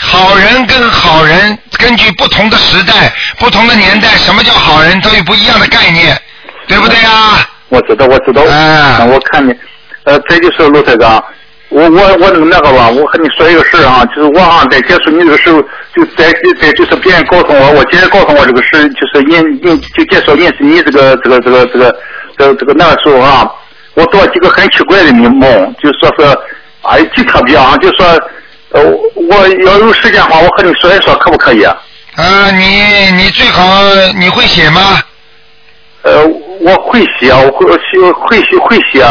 [0.00, 6.16] 好人跟好人，根据不同的时代、不同的年代，什么叫好人，都有不一样的概念，
[6.66, 7.48] 对不对啊？
[7.68, 8.42] 我知道，我知道。
[8.42, 9.54] 哎我看你，
[10.04, 11.22] 呃，这就是陆台长，
[11.68, 15.60] 我我我那个那个吧，我和你说一个事儿啊，就是我啊在接触你这个时候，
[15.94, 21.94] 就在在就是别人告诉我，我接着告诉我这个事，就是认认就介绍认识你这个这个这个这个
[22.36, 23.46] 这个这个那个时候啊，
[23.94, 26.38] 我做几个很奇怪的梦，就说是
[26.82, 28.06] 哎极特别啊，就说
[28.70, 28.82] 呃
[29.28, 31.76] 我要有时间的话，我和你说一说，可不可以啊？
[32.16, 33.62] 啊，你你最好
[34.18, 35.00] 你会写吗？
[36.02, 36.24] 呃，
[36.60, 39.02] 我会写，我会写会写会写，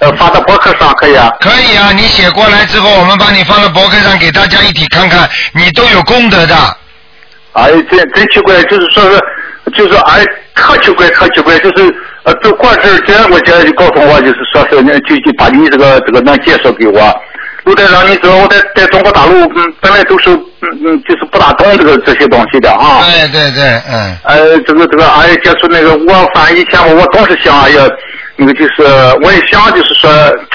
[0.00, 1.30] 呃，发到博客上可以啊。
[1.40, 6.54] 可以啊，你写过来之后，我们把你放到博客上给大家一起看看，你都有功德的。
[7.52, 9.20] 哎，真真奇怪，就是说是，
[9.74, 10.24] 就是哎，
[10.54, 17.00] 特奇怪，特奇怪，就是呃，这过阵儿前我姐就告诉我，就是说是那就就把你这个这个能介绍给我。
[17.66, 23.02] 卢台长，你知道我在在中国大陆，嗯，本来都是嗯嗯，就是不大懂这个这些东西的啊。
[23.04, 24.16] 对对对，嗯。
[24.22, 27.82] 呃，这个这个，哎，接触那个，我反正以前我总是想，哎呀，
[28.36, 28.84] 那个就是，
[29.20, 30.08] 我也想就是说，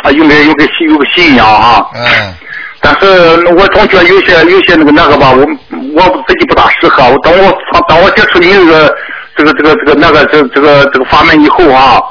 [0.03, 1.85] 啊，应该有个信有个信仰啊。
[1.95, 2.33] 嗯。
[2.79, 5.45] 但是我总觉得有些有些那个那个吧，我
[5.93, 7.03] 我自己不大适合。
[7.03, 7.53] 我等我
[7.89, 8.95] 当我接触你这个
[9.35, 12.01] 这个这个这个那个这这个这个法门以后啊，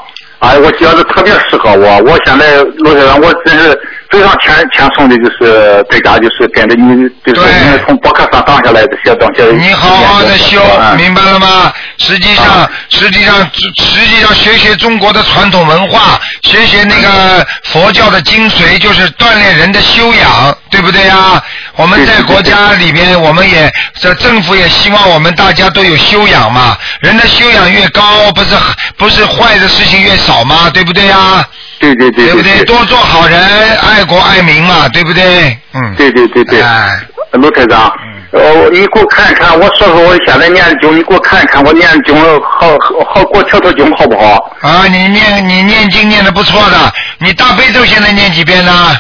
[0.40, 1.98] 哎，我觉得特别适合我。
[1.98, 9.42] 我现在罗先生，我真是非常虔虔诚的，就是在家就是跟着你，就是你从博客上当下来这些东西。
[9.56, 11.70] 你好好的修，嗯明白了吗？
[11.98, 13.36] 实际上，实际上，
[13.76, 21.38] 实际上学学中国的传统文化，学学那个佛教的精髓，就是锻炼人的修养，对不对呀？
[21.76, 26.74] 我们在国家里边，我们也这政府也希望我们大家都有修养嘛。
[27.00, 28.56] 人的修养越高，不是
[28.96, 30.70] 不是坏的事情越少嘛？
[30.72, 31.44] 对不对呀？
[31.78, 32.64] 对对对对不对？
[32.64, 33.38] 多做好人，
[33.76, 35.54] 爱国爱民嘛，对不对？
[35.74, 35.94] 嗯。
[35.98, 36.98] 对对对对，哎
[37.32, 37.92] 卢台长，
[38.32, 44.56] 呃，你给我看一看，我说说我现在念的经，你给我看一看我念的经好好好给我调调经好不好？
[44.62, 48.96] 啊，你念你念经念的不错的，你大悲咒现在念几遍呢？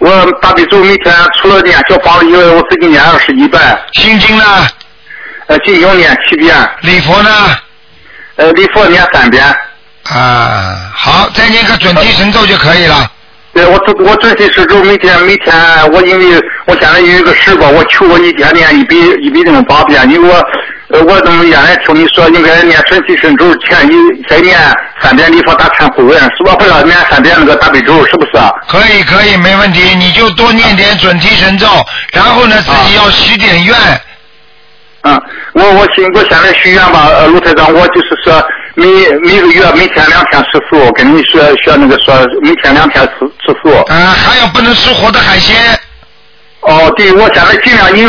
[0.00, 3.60] 我大悲咒每天除了念小房子以外，我自己念二十一遍。
[3.94, 4.44] 心经呢？
[5.46, 6.54] 呃，心经念七遍。
[6.82, 7.30] 礼佛呢？
[8.36, 9.44] 呃，礼佛念三遍。
[10.04, 13.10] 啊，好，再念个准提神咒就可以了。
[13.52, 15.54] 对，我准我准提神咒每天每天
[15.90, 20.44] 我因为我现在有一个事吧，我求我一天念一百一百零八遍，因为我呃
[20.90, 23.92] 我怎么原来听你说应该念准提神咒前一
[24.26, 24.58] 再念
[25.02, 26.56] 三遍礼佛大忏悔文，是吧？
[26.58, 28.50] 或者念三遍那个大悲咒，是不是啊？
[28.66, 31.66] 可以可以，没问题，你就多念点准提神咒，
[32.12, 33.76] 然后呢自己要许点愿。
[35.02, 35.22] 嗯，
[35.52, 38.42] 我我现我现在许愿吧，呃，卢台长，我就是说
[38.74, 38.86] 每
[39.18, 43.70] 每个月每天两天吃素，跟你说学那个说每天两天吃吃素。
[43.92, 45.54] 啊，还有不能吃活的海鲜。
[46.62, 48.08] 哦，对，我现在尽量，因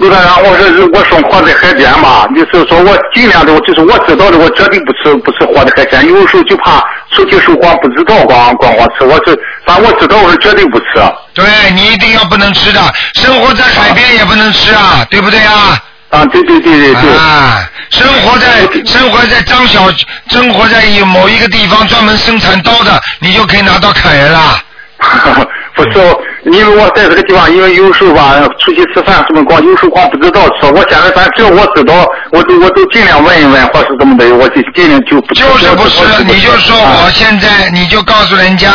[0.00, 6.82] 为卢台长，我是我生活在海边嘛，就是说我尽量的，就是我知道的，我绝对不吃不吃活的海鲜，有时候就怕
[7.12, 10.86] 出去时候光不知道光光光吃，我是反正我知道我是绝对不吃。
[11.34, 11.44] 对
[11.74, 12.80] 你一定要不能吃的，
[13.14, 15.78] 生活在海边也不能吃啊，对不对啊？
[16.10, 17.16] 啊，对对对对对。
[17.16, 19.82] 啊，生活在生活在张小
[20.30, 24.58] 生活在有某一个地方专门生产刀的，你就可以拿刀砍人了。
[25.74, 30.66] 不是，因为我在这个地方，因为有时候吧，出去吃饭什么光，有时候光不知道吃。
[30.72, 35.34] 我现在反正只要我知道，我都我都尽量问一问，或是怎么的，我就尽量就不。
[35.34, 38.70] 就是不是，你就说啊我现在，你就告诉人家，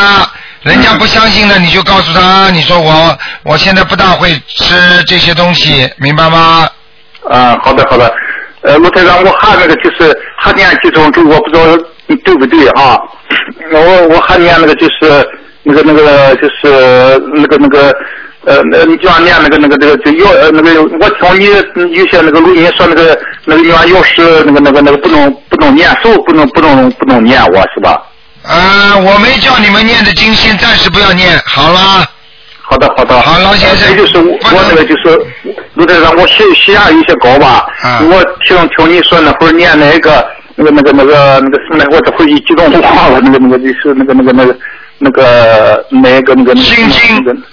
[0.61, 4.75] 人家不相信的，你就告诉他，你说我我现在不大会吃
[5.07, 6.69] 这些东西，明白吗？
[7.29, 8.13] 啊，好的好的。
[8.61, 11.65] 呃，卢台长，我还那个就是还念几种咒，我不知道
[12.07, 12.97] 对不对啊？
[13.71, 15.27] 我我还念那个就是
[15.65, 17.91] 那个那个就是那个那个
[18.45, 21.45] 呃，那你就要念那个那个那个就药呃那个，我听你
[21.97, 27.99] 有些那个录音说那个那个念药师那个那个那个不能不能念咒，不能不能不能念我是吧？
[28.47, 32.05] 呃，我没叫你们念的经，先暂时不要念，好了。
[32.67, 33.19] 好的，好的。
[33.21, 33.89] 好，老先生。
[33.89, 35.19] 这就是我我那个就是
[35.73, 37.65] 卢台长，我血血压有些高吧。
[37.83, 40.23] 嗯我听听你说那会儿念那个
[40.55, 44.55] 那个那个那个那个什么来，我这会儿一激动忘了那个那个就是那个那个那个
[44.97, 47.43] 那个那个那个心经。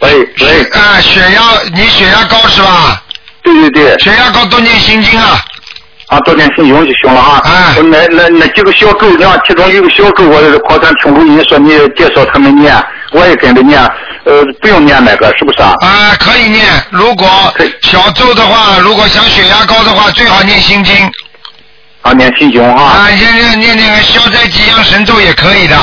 [0.00, 0.64] 喂喂。
[0.72, 1.42] 啊，血压，
[1.74, 3.02] 你血压高是吧？
[3.42, 3.98] 对对对。
[3.98, 5.40] 血压高多念心经啊。
[6.08, 7.40] 啊，多念心经就行了啊。
[7.44, 10.36] 啊那那那几个小咒，你看其中有个小咒，我
[10.68, 12.74] 好像听录音说你介绍他们念，
[13.10, 13.78] 我也跟着念，
[14.24, 15.74] 呃，不用念那个，是不是啊？
[15.80, 16.64] 啊，可以念。
[16.90, 17.28] 如果
[17.82, 20.94] 小咒的话，如果想血压高的话，最好念心经。
[22.02, 22.82] 啊，念心经啊。
[22.82, 25.76] 啊，念念念那个消灾吉祥神咒也可以的。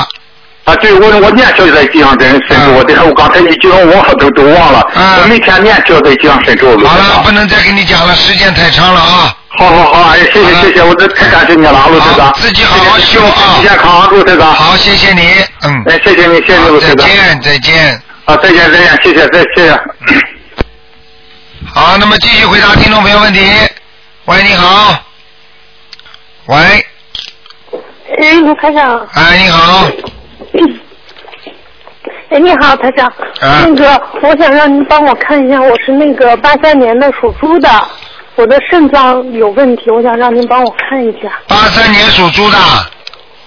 [0.65, 4.83] 啊，对，我我念消灾吉祥真神咒，我这我刚才你激动忘了都都忘了，
[5.21, 6.75] 我每天念消灾吉祥神咒。
[6.79, 9.37] 好了，不能再跟你讲了，时间太长了啊。
[9.57, 12.33] 好好好，哎，谢谢谢谢，我这太感谢你了，陆队长。
[12.33, 14.51] 自己好好修啊，身体健康啊，陆队长。
[14.53, 15.21] 好，谢谢你，
[15.61, 15.83] 嗯。
[15.85, 17.07] 哎，谢谢你，谢谢陆队长。
[17.07, 18.01] 再见，再见。
[18.25, 19.79] 啊，再见再见，谢谢再谢谢。
[21.73, 23.39] 好，那么继续回答听众朋友问题。
[24.25, 24.99] 喂，你好。
[26.47, 26.57] 喂，
[28.19, 29.07] 哎，卢科长。
[29.13, 29.87] 哎，你好。
[32.35, 33.07] 哎，你好，台长。
[33.39, 37.69] 啊那个，我想让您帮我看一下，我是那个八三年的属猪的，
[38.35, 41.31] 我的肾脏有问题，我想让您帮我看一下。
[41.47, 42.57] 八三年属猪的，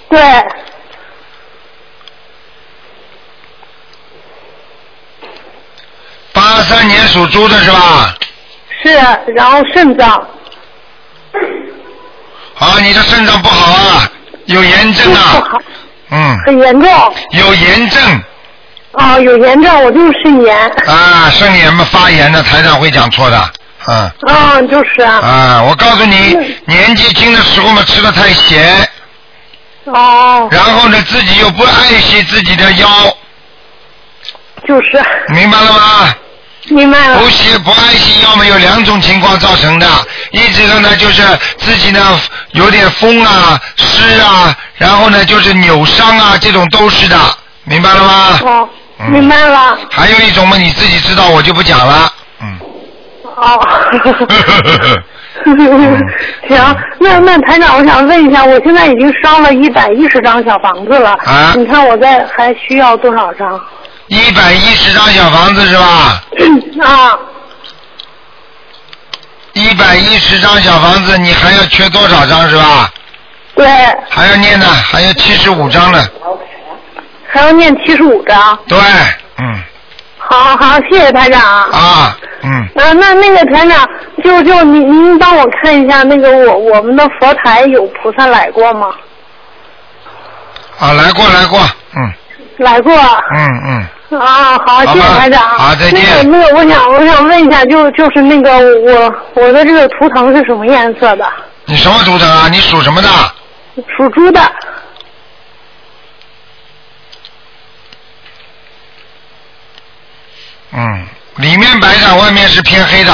[0.09, 0.19] 对，
[6.33, 8.15] 八三年属猪的是吧？
[8.83, 8.89] 是，
[9.35, 10.09] 然后肾脏
[12.59, 14.11] 啊，你的肾脏不好啊，
[14.47, 15.35] 有炎症啊。
[15.35, 15.59] 不好
[16.11, 16.39] 嗯。
[16.47, 16.91] 很严重。
[17.33, 18.23] 有炎症
[18.99, 20.57] 啊，有炎症，我就是肾炎。
[20.87, 23.51] 啊，肾炎嘛发炎的，台长会讲错的，
[23.87, 24.11] 嗯。
[24.27, 25.19] 啊，就是啊。
[25.21, 26.37] 啊，我告诉你，
[26.67, 28.89] 年纪轻的时候嘛，吃的太咸。
[29.85, 30.49] 哦。
[30.51, 32.89] 然后呢，自己又不爱惜自己的腰。
[34.67, 35.03] 就是。
[35.29, 36.15] 明白了吗？
[36.71, 37.19] 明白了。
[37.19, 39.87] 不惜不爱惜腰嘛，有两种情况造成的，
[40.33, 41.23] 一直个呢就是
[41.57, 42.21] 自己呢
[42.51, 47.17] 有点风啊、湿啊，然后呢就是扭伤啊，这种都是的，
[47.65, 48.41] 明白了吗？
[48.43, 48.69] 哦，
[49.07, 49.79] 明白了。
[49.91, 52.13] 还有一种嘛，你自己知道，我就不讲了。
[52.41, 52.59] 嗯
[53.37, 53.61] 哦。
[56.49, 63.59] 行，那那台长，我想问一下，我现在已经烧了一百一十张小房子了，啊你看我在还需要多少张？
[64.09, 66.21] 一百一十张小房子是吧？
[66.85, 67.17] 啊，
[69.53, 72.91] 一百一十张小房子，你还要缺多少张是吧？
[73.55, 73.67] 对。
[74.11, 76.05] 还要念呢，还有七十五张呢。
[77.31, 78.59] 还要念七十五张。
[78.67, 78.79] 对，
[79.39, 79.63] 嗯。
[80.19, 81.41] 好好，谢谢台长。
[81.71, 82.51] 啊，嗯。
[82.75, 83.89] 啊，那那个台长，
[84.25, 88.89] 就就您您帮我看一下，那个我我们的佛台有菩萨来过吗？
[90.79, 91.59] 啊，来过来过，
[91.97, 92.13] 嗯
[92.59, 92.93] 来过。
[93.35, 93.63] 嗯
[94.11, 94.19] 嗯。
[94.19, 95.43] 啊，好，谢谢台长。
[95.43, 98.51] 好再见那个那个，我想我想问一下，就就是那个
[98.81, 101.27] 我我的这个图腾是什么颜色的？
[101.67, 102.49] 你什么图腾啊？
[102.49, 103.09] 你属什么的？
[103.97, 104.41] 属猪的。
[110.71, 111.07] 嗯，
[111.39, 113.13] 里面白的，外面是偏黑的。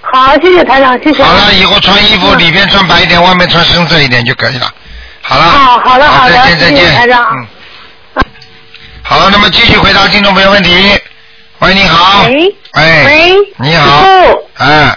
[0.00, 1.22] 好，谢谢台长，谢谢。
[1.22, 4.72] 好了，以后穿衣服里边穿白一点，外面穿深色一点就可以了。
[5.22, 5.42] 好了。
[5.42, 6.94] 好好了好的再见再见。
[6.94, 8.24] 台长嗯。
[9.02, 10.70] 好，那么继续回答听众朋友问题。
[11.58, 12.24] 喂，你好。
[12.28, 12.54] 喂。
[12.72, 13.04] 哎。
[13.06, 13.34] 喂。
[13.58, 14.04] 你好。
[14.04, 14.64] 师傅。
[14.64, 14.96] 哎。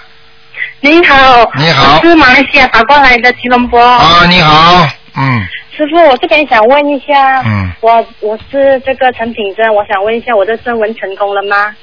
[0.82, 1.52] 你好。
[1.58, 3.84] 你好我是马来西亚打过来的吉隆坡。
[3.84, 4.88] 啊，你好。
[5.16, 5.48] 嗯。
[5.76, 11.74] 师傅，我这边想问一下，嗯，我我是这个陈品珍，我想问一下，我的征文成功了吗？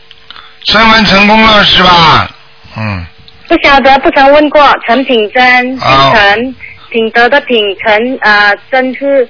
[0.66, 2.30] 升温成功了是吧？
[2.76, 3.04] 嗯。
[3.48, 4.68] 不晓得，不曾问过。
[4.86, 6.54] 陈品珍，陈，
[6.90, 9.28] 品德的品，陈啊，真是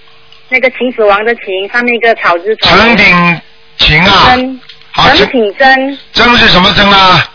[0.48, 2.74] 那个秦始皇的秦，上面一个草字头。
[2.76, 3.40] 陈品
[3.76, 4.30] 秦啊。
[4.30, 4.60] 陈
[4.94, 7.30] 陈品珍，珍是什么珍啊？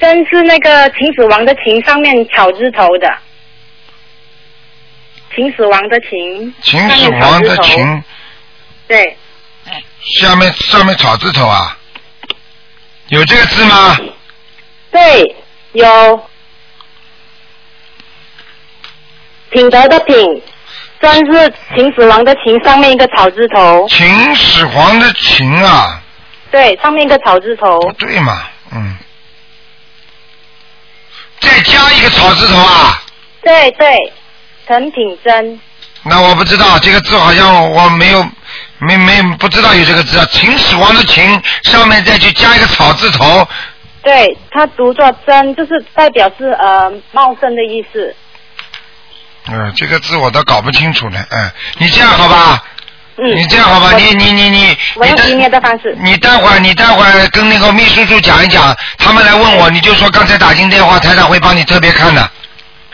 [0.00, 3.14] 珍是那个秦始皇的秦，上面草字头的。
[5.36, 8.02] 秦始皇的秦，秦始皇的秦，
[8.88, 9.16] 对，
[10.18, 11.77] 下面上面草字头啊？
[13.08, 13.96] 有这个字吗？
[14.90, 15.36] 对，
[15.72, 16.28] 有
[19.50, 20.42] 品德的品，
[21.00, 23.88] 真是秦始皇的秦，上面一个草字头。
[23.88, 26.02] 秦始皇的秦啊，
[26.50, 27.80] 对，上面一个草字头。
[27.98, 28.42] 对嘛？
[28.72, 28.96] 嗯。
[31.40, 33.02] 再加一个个草字头啊？
[33.42, 34.12] 对对，
[34.66, 35.60] 陈品珍。
[36.02, 38.26] 那我不知道这个字好像我没有
[38.78, 40.26] 没没不知道有这个字啊。
[40.30, 43.46] 秦始皇的秦上面再去加一个草字头，
[44.02, 48.14] 对，它读作真，就是代表是呃茂盛的意思。
[49.50, 51.24] 嗯，这个字我都搞不清楚了。
[51.30, 52.62] 嗯，你这样好吧？
[53.16, 53.36] 嗯。
[53.36, 53.96] 你这样好吧？
[53.96, 55.96] 你你你你我用今天的方式。
[56.00, 62.30] 你待会儿你待会儿跟那个秘书处讲一讲，他们来问我，你就说刚才打进电话，台长会帮你特别看的。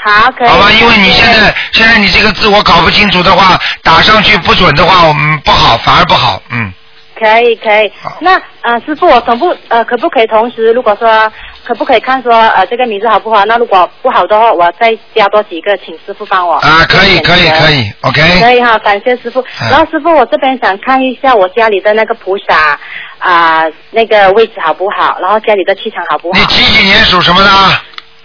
[0.04, 0.48] 好，可以。
[0.48, 6.72] 好吧，因为你现在现在你这个字我搞不清楚的话，打上去不准的话，我们不好，反而不好，嗯。
[7.16, 11.32] 可以可以，那呃师傅，我同不呃可不可以同时，如果说
[11.64, 13.44] 可不可以看说呃这个名字好不好？
[13.44, 16.54] 那如果不好的话，我再加多几个，请师傅帮我。
[16.54, 18.20] 啊，可以可以可以，OK。
[18.40, 19.42] 可以哈，感谢师傅。
[19.70, 22.76] 然后师傅，我这边想看一下我家里的那个菩萨
[23.18, 25.16] 啊、那个位置好不好？
[25.20, 26.38] 然后家里的气场好不好？
[26.40, 27.48] 你几几年属什么的？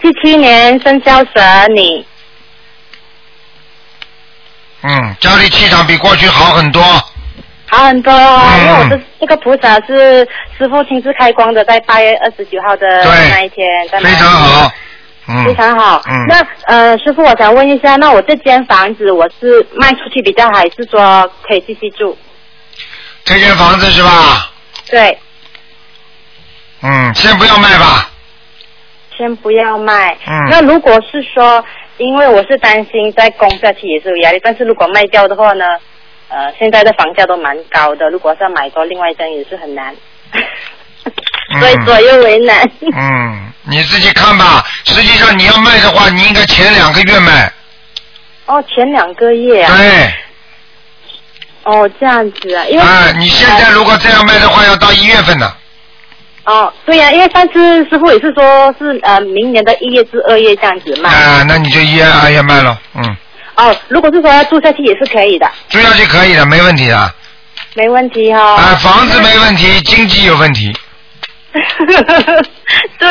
[0.00, 2.06] 七七年生肖蛇，你
[4.82, 6.82] 嗯，家里气场比过去好很多。
[7.66, 10.26] 好很多哦，嗯因为我的这个菩萨是
[10.58, 14.72] 师傅亲自开光的，在八月二十九号的那一天，在非常好。
[15.28, 15.44] 嗯。
[15.44, 16.02] 非常好。
[16.08, 22.16] 嗯那呃，师傅，我想问一下，那我这间房子我是卖出去比较好，还是说可以继续住？
[23.24, 24.50] 这间房子是吧？
[24.90, 25.16] 对，
[26.82, 28.09] 嗯，先不要卖吧。
[29.20, 30.16] 先不要卖。
[30.26, 31.62] 嗯那如果是说，
[31.98, 35.64] 因为我是担心再供下去也是有压力，但是如果卖掉的话呢，
[36.28, 39.94] 呃，现在的房价都蛮高的，如果是要买多另外一张也是很难，
[41.60, 42.58] 所以左右为难。
[42.96, 44.64] 嗯，你自己看吧。
[44.86, 47.52] 实际上你要卖的话，你应该前两个月卖。
[48.46, 49.76] 哦，前两个月啊。
[49.76, 50.14] 对。
[51.64, 52.82] 哦，这样子啊，因为。
[52.82, 55.52] 啊，你现在如果这样卖的话，要到一月份呢。
[56.44, 61.10] 哦，对呀、因为上次师傅也是说是呃明年的一月至二月这样子卖。
[61.10, 62.78] 啊，那你就一月、二月卖了。
[62.94, 63.16] 嗯，
[63.56, 67.14] 哦，如果是说要住下去也是可以的，住下去可以的，没问题的。
[67.74, 70.72] 没问题哈、啊，房子没问题，经济有问题。
[72.98, 73.08] 对，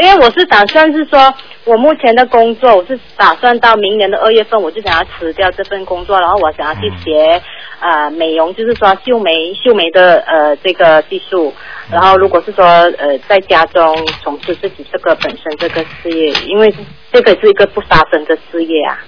[0.00, 1.32] 因为我是打算是说，
[1.64, 7.40] 我目前的工作，我是打算到明年的二月份，我就想要辞掉这份工作，然后我想要去学
[7.80, 11.52] 呃美容，就是说绣眉绣眉的呃这个技术，
[11.92, 16.74] 然后如果是说呃在家中从事自己这个本身这个事业，因为
[17.12, 18.98] 这个是一个不杀生的事业啊，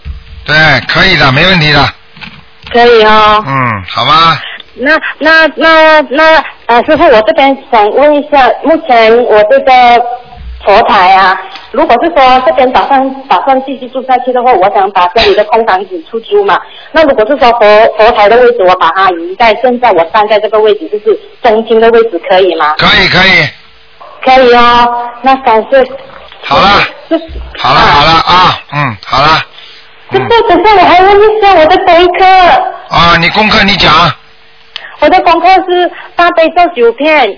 [0.44, 0.54] 对，
[0.88, 1.78] 可以的，没问题的。
[2.70, 3.42] 可以哦。
[3.46, 4.38] 嗯，好吗。
[4.74, 9.72] 那那那那呃，师傅，我这边想问一下，目前我这个
[10.64, 11.36] 佛台啊，
[11.72, 16.60] 如果是说这边打算打算继续住下去的话，我想把家里的空房子出租嘛。
[16.92, 22.74] 那如果是说佛佛台的位置，我把它移在现在我站在这个位置，就是中心的位置，可以吗？
[22.78, 23.48] 可以可以，
[24.24, 25.84] 可以哦，那感谢。
[26.44, 26.68] 好了，
[27.08, 27.24] 就是
[27.58, 29.28] 好了好了啊，嗯，好了
[30.12, 32.24] 师傅，等下我还问一下我的功课。
[32.88, 33.92] 啊，你功课你讲。
[35.00, 37.36] 我的功课是大悲咒九片，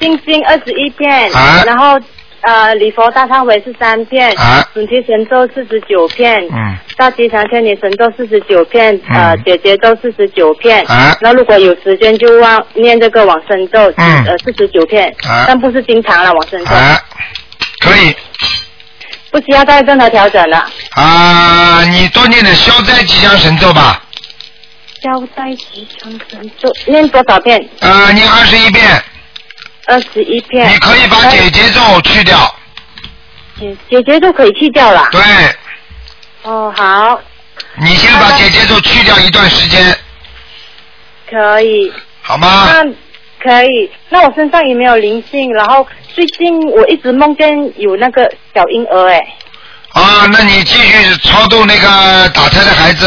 [0.00, 1.98] 心经二十一片，啊然后
[2.46, 4.66] 呃礼佛大忏悔是三片，啊。
[4.74, 6.76] 准提神咒四十九片，嗯。
[6.96, 11.16] 大吉祥天女神咒四十九片，呃姐姐咒四十九片，啊。
[11.20, 14.24] 那如果有时间就往念这个往生咒，嗯。
[14.26, 15.44] 呃四十九片，啊。
[15.46, 16.98] 但不是经常了往生咒，啊，
[17.80, 18.14] 可以。
[19.30, 20.64] 不需要再任何调整了。
[20.90, 24.00] 啊，你多念点消灾吉祥神咒吧，
[25.02, 27.68] 消灾吉祥神咒念多少遍？
[27.80, 28.84] 啊，念二十一遍，
[29.86, 30.68] 二十一片。
[30.68, 32.54] 你可以把姐姐咒去掉，
[33.58, 35.08] 姐姐姐咒可以去掉了。
[35.10, 35.20] 对，
[36.42, 37.20] 哦，好，
[37.78, 39.96] 你先把姐姐咒去掉一段时间，
[41.30, 41.92] 可以。
[42.22, 42.66] 好吗？
[42.66, 42.84] 那
[43.42, 43.90] 可以。
[44.08, 45.52] 那我身上有没有灵性？
[45.52, 49.18] 然后最近我一直梦见有那个小婴儿，哎，
[49.90, 53.06] 啊，那你继续超度那个打胎的孩子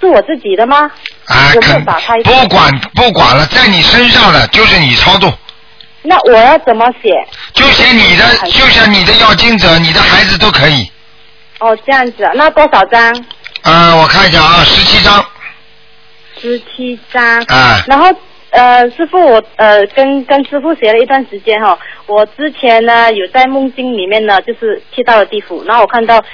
[0.00, 0.90] 是我自己的吗？
[1.28, 2.22] 啊，我没有肯。
[2.24, 5.32] 不管不管了，在你身上的就是你超度，
[6.02, 7.10] 那我要怎么写？
[7.52, 10.90] 就写你的，就像你的要经者，你的孩子都可以。
[11.60, 13.24] 哦，这样子啊，那多少张？
[13.62, 15.24] 啊，我看一下啊，十七张。
[16.40, 17.40] 十七张。
[17.48, 18.06] 啊然后
[18.50, 26.24] 呃，师傅，我呃跟跟师傅学了一段时间哈、我之前呢有在梦境里面呢，就是去到了地府，然后我看到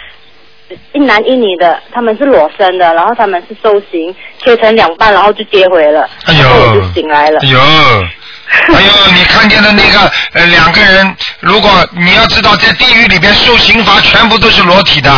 [0.93, 7.39] 一男一女的，他们是裸身的，然后他们是受刑，切成两半，然后就接回了，哎呦然后我就醒来了。
[7.43, 7.59] 哎呦，
[8.75, 15.11] 哎呦，你看见的那个呃两个人，如果你要知道，在地狱里边受刑罚全部都是裸体的。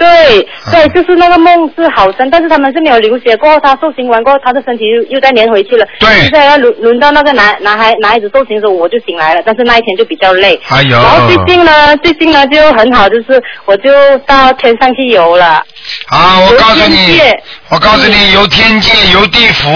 [0.00, 3.36] 对啊对，就是那个梦是好深，但是他们是没有流血。
[3.36, 5.86] 过后他受刑完过后，他的身体又又再粘回去了。
[5.98, 10.58] 对现在要轮轮到那个男男孩男孩子受刑的时候，我就醒来了，但是那一天就比较累。
[10.68, 15.62] 哎呦然后最近呢，最近呢就很好，就是我就到天上去游了。
[16.08, 17.20] 啊，我告诉你，
[17.68, 19.68] 我告诉你，游天界，游地府。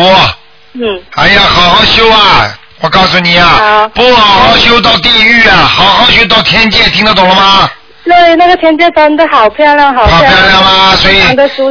[0.72, 1.02] 嗯。
[1.16, 2.58] 哎呀，好好修啊！
[2.80, 7.70] 我告诉你啊，不好好修到地狱啊，好好修到天界，听得懂了吗？
[8.04, 10.32] 对，那个天界真的好漂亮，好漂亮。
[10.32, 10.94] 漂亮吗？
[10.96, 11.20] 所以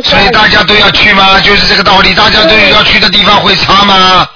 [0.01, 1.39] 所以大家都要去吗？
[1.41, 4.27] 就是这个道理，大家都要去的地方会差吗？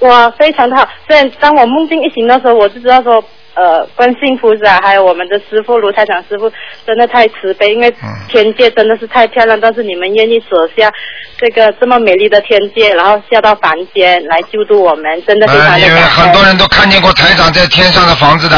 [0.00, 0.88] 哇，非常的好。
[1.06, 3.22] 所以当我梦境一醒的时候，我就知道说，
[3.54, 6.50] 呃，观世音菩萨还有我们的师傅卢台长师傅
[6.86, 10.90] 真的太慈悲，因为嗯天界真的是太漂亮，但是你们愿意舍下
[11.36, 18.56] 这个这么美丽的天界，然后下到凡间来救度我们，真的非常呃，因为的很多人都看见过台长在天上的房子的，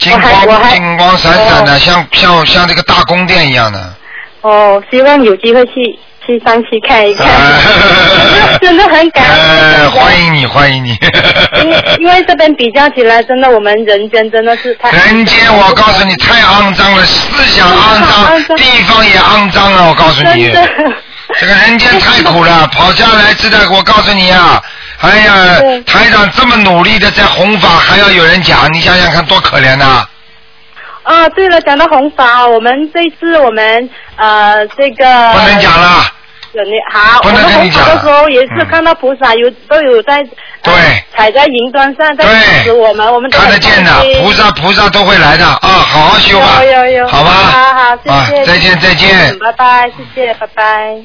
[0.00, 3.94] 金光金光闪闪的，像像像这个大宫殿一样的。
[4.40, 5.72] 哦，希望有机会去
[6.26, 7.26] 去山西看一看，
[8.62, 9.84] 真的很感恩。
[9.84, 10.96] 呃，欢迎你，欢迎你。
[11.62, 19.86] 因为因为这边比较起来，真的我们人间真的是太人间，我告诉你，太肮脏了，思想肮脏， 地方也肮脏了！
[19.90, 20.50] 我告诉你，
[21.38, 24.60] 这个人间太苦了，跑下来知道，我告诉你啊，
[25.00, 30.06] 哎呀，台长这么努力的在弘法，还要有人讲，你想想看多可怜呐、
[31.04, 36.04] 啊，对了，讲到弘法，我们这次我们呃这个不能讲了。
[36.52, 37.52] 有你好，不能讲。
[37.52, 40.22] 了弘法的时候也是看到菩萨有、都有在
[40.62, 40.72] 对。
[41.16, 45.46] 踩在云端上在支持我们，我们看得见的，菩萨菩萨都会来的。
[45.46, 47.30] 啊，好好修吧，有有有，好吧？
[47.30, 49.30] 好好，谢谢，啊再见再见。
[49.30, 50.96] 嗯拜拜，谢谢，拜拜。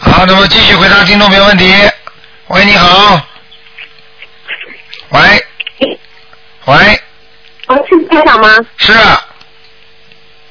[0.00, 1.72] 好，那么继续回答听众朋友问题。
[2.48, 3.20] 喂，你好。
[5.10, 5.20] 喂。
[6.66, 7.00] 喂，
[7.66, 8.48] 喂，是台长吗？
[8.76, 8.92] 是。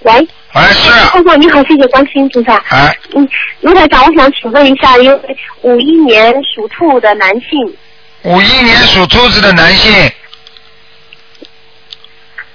[0.02, 0.14] 喂。
[0.56, 0.90] 喂，是。
[1.10, 2.62] 台长你好，谢谢关心菩萨。
[2.70, 2.98] 哎。
[3.16, 3.28] 嗯，
[3.62, 7.78] 卢台长，我想请问一下，因为五一年属兔的男性，
[8.24, 10.12] 五一年属兔子的男性，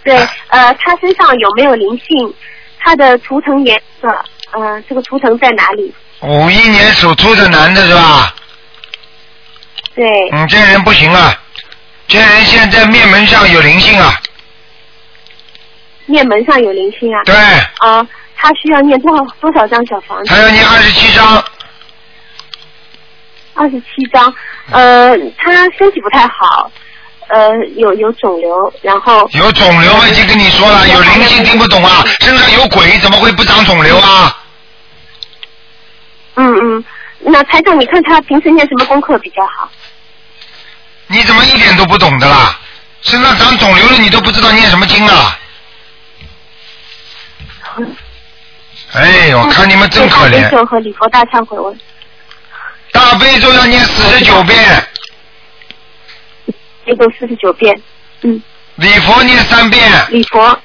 [0.04, 0.14] 对，
[0.48, 2.34] 呃，他身上有没有灵性？
[2.78, 4.08] 他的图腾颜色，
[4.52, 5.94] 呃，这个图腾在哪里？
[6.20, 8.34] 五一年属兔的男的是吧？
[10.00, 10.30] 对。
[10.32, 11.38] 嗯，这人不行啊，
[12.08, 14.14] 这人现在面门上有灵性啊。
[16.06, 17.22] 面门上有灵性啊？
[17.26, 17.34] 对。
[17.34, 20.34] 啊、他需要念多少多少张小房子？
[20.34, 21.44] 他要念二十七张。
[23.52, 24.34] 二十七张。
[24.70, 26.70] 呃，他身体不太好，
[27.28, 34.36] 呃，有有肿瘤，然后有肿瘤，我已经跟你说了，有灵性听不懂啊，身上有鬼，怎么会不长肿瘤啊？
[36.36, 36.84] 嗯嗯，
[37.20, 39.70] 那台长，你看他平时念什么功课比较好？
[41.06, 42.58] 你怎么一点都不懂的啦？
[43.02, 45.38] 身上长肿瘤了，你都不知道念什么经啊？
[48.92, 50.56] 哎，我看你们真可怜大悲。
[50.56, 51.78] 咒和礼佛大忏悔文，
[52.92, 54.88] 大悲咒要念四十九遍，
[56.84, 57.80] 悲咒四十九遍，
[58.22, 58.42] 嗯，
[58.76, 60.58] 礼佛念三遍，礼佛，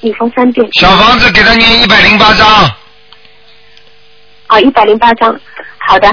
[0.00, 0.68] 礼佛三遍。
[0.80, 2.70] 小房子给他念一百零八章。
[4.48, 5.34] 啊，一百零八张，
[5.78, 6.08] 好的，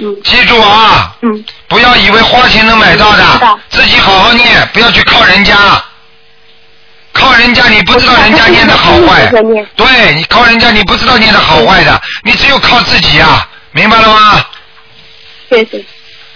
[0.00, 0.14] 嗯。
[0.24, 5.54] 记住啊，嗯，不要以为花钱能买到知的道，自己好好念，不要去靠人家。
[7.12, 9.30] 靠人家你不知道人家念的好坏，
[9.76, 14.44] 对你靠人家你不知道念的好坏的，你只有靠自己啊，明白了吗？
[15.48, 15.86] 对对，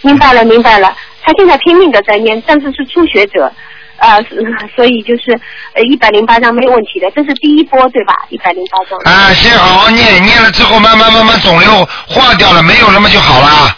[0.02, 0.96] 明白了明白了。
[1.20, 3.52] 他现在拼命的在念，但是是初学者，
[3.98, 4.40] 啊、是
[4.74, 5.32] 所以就是
[5.74, 8.14] 呃一百零八张没有问题的，这是第一波对吧？
[8.30, 8.98] 一百零八张。
[9.12, 13.76] 啊，先好好念，念了之后慢慢慢慢肿瘤化掉了，没有了嘛就好了。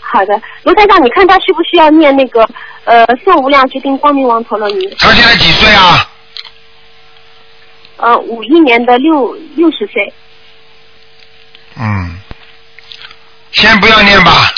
[0.00, 2.46] 好的，卢台长，你看他需不需要念那个
[2.84, 4.94] 呃宋无量决定光明王陀罗尼？
[4.98, 6.08] 他现在几岁啊？
[7.96, 10.12] 呃，五一年的六六十岁。
[11.76, 12.20] 嗯，
[13.52, 14.52] 先不要念吧，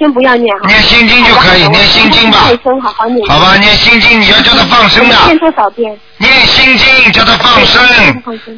[0.00, 0.66] 先不要念哈。
[0.66, 2.38] 念心经就可以，念心经吧，
[2.82, 3.28] 好好念。
[3.28, 6.00] 好吧，念心经你要叫他放生的，念多少遍？
[6.16, 7.86] 念心经叫他放生，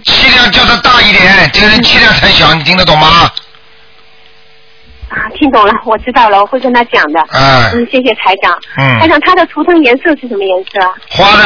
[0.05, 3.29] 气量叫他大一点，这个人气量太小，你听得懂吗？
[5.09, 7.21] 啊，听懂了，我知道了，我会跟他讲的。
[7.33, 8.57] 哎嗯，谢谢台长。
[8.77, 10.95] 嗯台长，他的图腾颜色是什么颜色啊？
[11.11, 11.45] 花的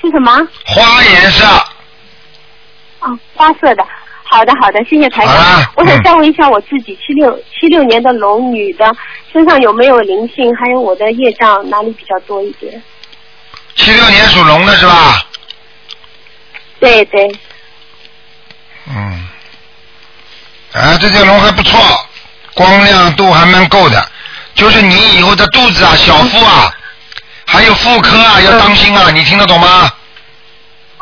[0.00, 0.32] 是什么？
[0.64, 1.44] 花颜色，
[3.00, 3.84] 哦，花色的。
[4.30, 5.34] 好的，好的，谢谢台长。
[5.74, 8.94] 我想再问一下我自己，七六七六年的龙女的
[9.32, 10.54] 身上有没有灵性？
[10.56, 12.82] 还有我的业障哪里比较多一点？
[13.74, 15.24] 七六年属龙的是吧？
[16.78, 17.28] 对对，
[18.86, 19.28] 嗯，
[20.72, 21.80] 啊，这条龙还不错，
[22.54, 24.06] 光亮度还蛮够的。
[24.54, 26.70] 就是你以后的肚子啊、小腹啊，
[27.46, 29.90] 还有妇科啊，要当心啊，你听得懂吗？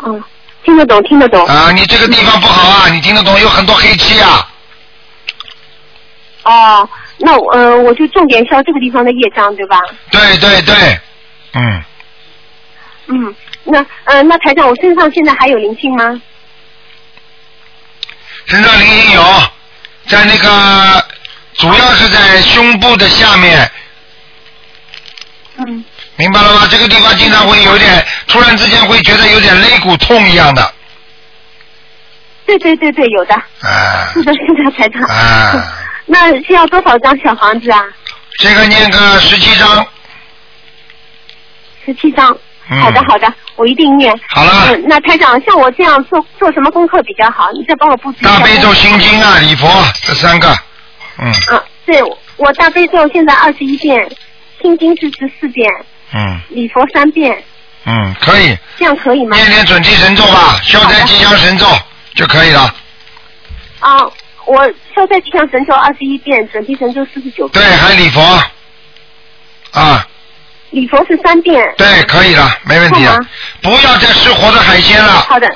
[0.06, 0.22] 嗯，
[0.66, 1.46] 听得懂，听得懂。
[1.46, 3.38] 啊，你这个地方不好啊，你听得懂？
[3.38, 4.50] 有很多黑气啊。
[6.42, 6.88] 哦，
[7.18, 9.78] 那我呃，我就重点消这个地方的业障，对吧？
[10.10, 10.74] 对对对，
[11.54, 11.84] 嗯，
[13.06, 16.20] 嗯，那呃，那台长，我身上现在还有灵性吗？
[18.46, 19.22] 身上灵性有，
[20.08, 21.04] 在那个
[21.54, 23.70] 主要是在胸部的下面。
[25.58, 25.84] 嗯。
[26.16, 26.66] 明白了吗？
[26.70, 30.72] 这个地方经常会有点，突然之间会觉得有点肋骨痛一样的。
[32.46, 33.34] 对对对对，有的。
[33.34, 34.10] 啊。
[34.12, 35.02] 是的，是的，台长。
[35.02, 35.72] 啊。
[36.06, 37.82] 那需要多少张小房子啊？
[38.38, 39.86] 这个念个十七张。
[41.84, 42.36] 十七张。
[42.68, 44.12] 嗯好的，好的，我一定念。
[44.30, 47.48] 好了嗯，那台长，像我这样做做什么功课比较好？
[47.52, 48.30] 你再帮我布置一下。
[48.38, 49.68] 大悲咒、心经啊、礼佛
[50.02, 50.48] 这三个，
[51.18, 52.02] 嗯啊，对，
[52.36, 54.10] 我大悲咒现在二十一遍，
[54.60, 55.70] 心经是十四遍，
[56.16, 57.44] 嗯礼佛三遍，
[57.84, 58.56] 嗯，可以。
[58.78, 59.36] 这样可以吗？
[59.36, 61.66] 念念准提神咒吧，消灾吉祥神咒
[62.14, 62.74] 就可以了。
[63.80, 63.98] 啊，
[64.46, 67.62] 我消灾吉祥神咒二十一遍，准提神咒四十九遍。
[67.62, 68.20] 对，还礼佛
[69.72, 70.06] 啊，
[70.70, 71.74] 礼佛是三遍。
[71.76, 73.18] 对，可以了，没问题了。
[73.60, 75.54] 不要再吃活的海鲜了好的。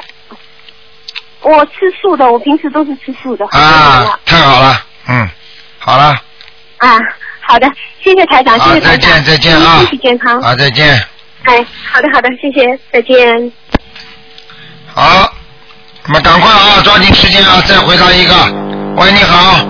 [1.41, 3.47] 我吃素的，我平时都是吃素的。
[3.47, 5.27] 啊，太好了，嗯，
[5.79, 6.15] 好了，
[6.77, 6.99] 啊，
[7.51, 7.67] 好的，
[8.01, 10.39] 谢谢台长，谢，谢台长，再见，再见啊身体健康。
[10.41, 10.87] 啊，再见。
[11.43, 13.53] 哎，好的好的，谢谢，再见。
[14.95, 15.29] 好，
[16.07, 18.35] 那么赶快啊，抓紧时间啊，再回答一个。
[18.99, 19.67] 喂，你好。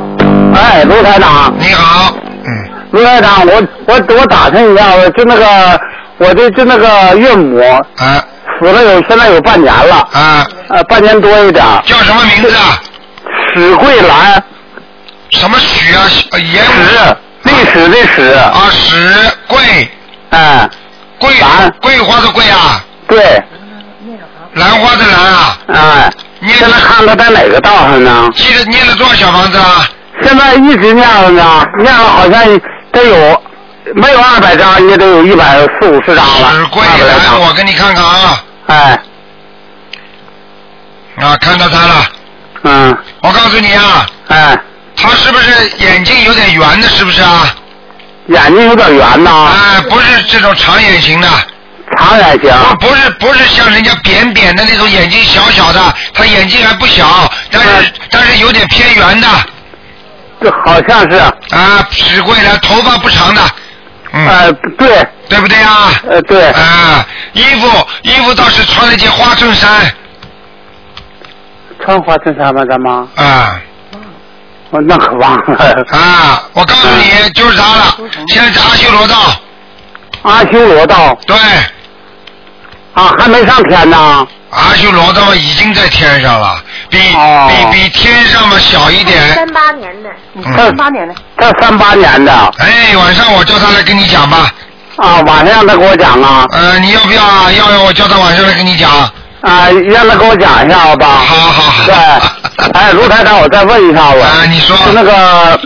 [0.54, 1.54] 哎，卢台长。
[1.58, 2.14] 你好。
[2.44, 5.80] 嗯卢台长，我我我打听一下，我就那个
[6.18, 7.62] 我的就那个岳母。
[7.96, 8.22] 啊。
[8.58, 10.06] 死了有现在有半年了。
[10.12, 10.46] 啊。
[10.68, 11.64] 呃，半年多一点。
[11.86, 12.78] 叫什么名字啊？
[13.54, 14.44] 史桂兰。
[15.30, 16.02] 什么许啊？
[16.32, 17.16] 呃严史，
[17.60, 18.22] 历史的史。
[18.38, 19.90] 啊，史桂。
[20.30, 20.68] 哎。
[21.18, 21.34] 桂
[21.82, 22.82] 桂花的桂啊。
[23.06, 23.42] 对。
[24.54, 25.58] 兰花的兰啊。
[25.68, 26.12] 哎。
[26.48, 28.30] 现在看他在哪个道上呢？
[28.34, 29.86] 记得念了多少小房子啊？
[30.22, 32.60] 现在一直念着呢，念了好像
[32.92, 33.42] 得有
[33.94, 36.50] 没有二百张，也得有一百四五十张了。
[36.52, 38.42] 史桂兰，我给你看看啊。
[38.68, 38.98] 哎。
[41.16, 42.06] 啊，看到他了。
[42.62, 42.98] 嗯。
[43.20, 44.06] 我告诉你啊。
[44.28, 44.58] 哎。
[45.02, 46.88] 他是不是眼睛有点圆的？
[46.88, 47.54] 是不是啊？
[48.26, 49.48] 眼睛有点圆呐。
[49.50, 51.28] 哎，不是这种长眼型的。
[51.96, 52.52] 长眼型。
[52.78, 59.26] 不不是不是像人家扁扁的那种眼睛小小的，他眼睛还不小，但是、但是有点偏圆的。
[60.42, 61.16] 这好像是。
[61.54, 63.42] 啊，史桂兰，头发不长的。
[64.12, 64.28] 嗯。
[64.28, 65.06] 呃，对。
[65.28, 65.90] 对不对啊？
[66.08, 66.50] 呃，对。
[66.50, 69.92] 啊，衣服衣服倒是穿了件花衬衫。
[71.82, 72.64] 穿花衬衫吗？
[72.70, 73.08] 咱妈。
[73.16, 73.60] 啊。
[74.70, 75.84] 我那可忘了。
[75.90, 77.96] 啊，我告诉你，就是他了。
[78.28, 79.16] 现在在阿修罗道。
[80.22, 81.18] 阿修罗道。
[81.26, 81.36] 对。
[82.94, 84.26] 啊，还没上天呢。
[84.50, 89.32] 阿修罗道已经在天上了，比、哦比比天上嘛小一点。
[89.32, 91.14] 三八年的，嗯三八年的。
[91.36, 92.32] 他三八年的。
[92.58, 94.52] 哎，晚上我叫他来跟你讲吧。
[94.96, 96.46] 啊，晚上让他给我讲啊。
[96.50, 97.50] 呃，你要不要啊？
[97.52, 98.90] 要要，我叫他晚上来跟你讲。
[98.90, 101.06] 啊，让他给我讲一下好吧？
[101.06, 101.84] 好好好。
[101.86, 101.94] 对，
[102.74, 104.22] 哎，卢台长，我再问一下我。
[104.22, 104.76] 啊，你说。
[104.76, 105.60] 是那个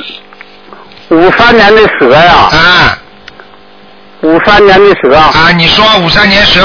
[1.10, 2.32] 五三年的蛇呀。
[2.52, 2.98] 啊。
[4.22, 5.16] 五三年的蛇。
[5.16, 6.60] 啊，你说五三年蛇，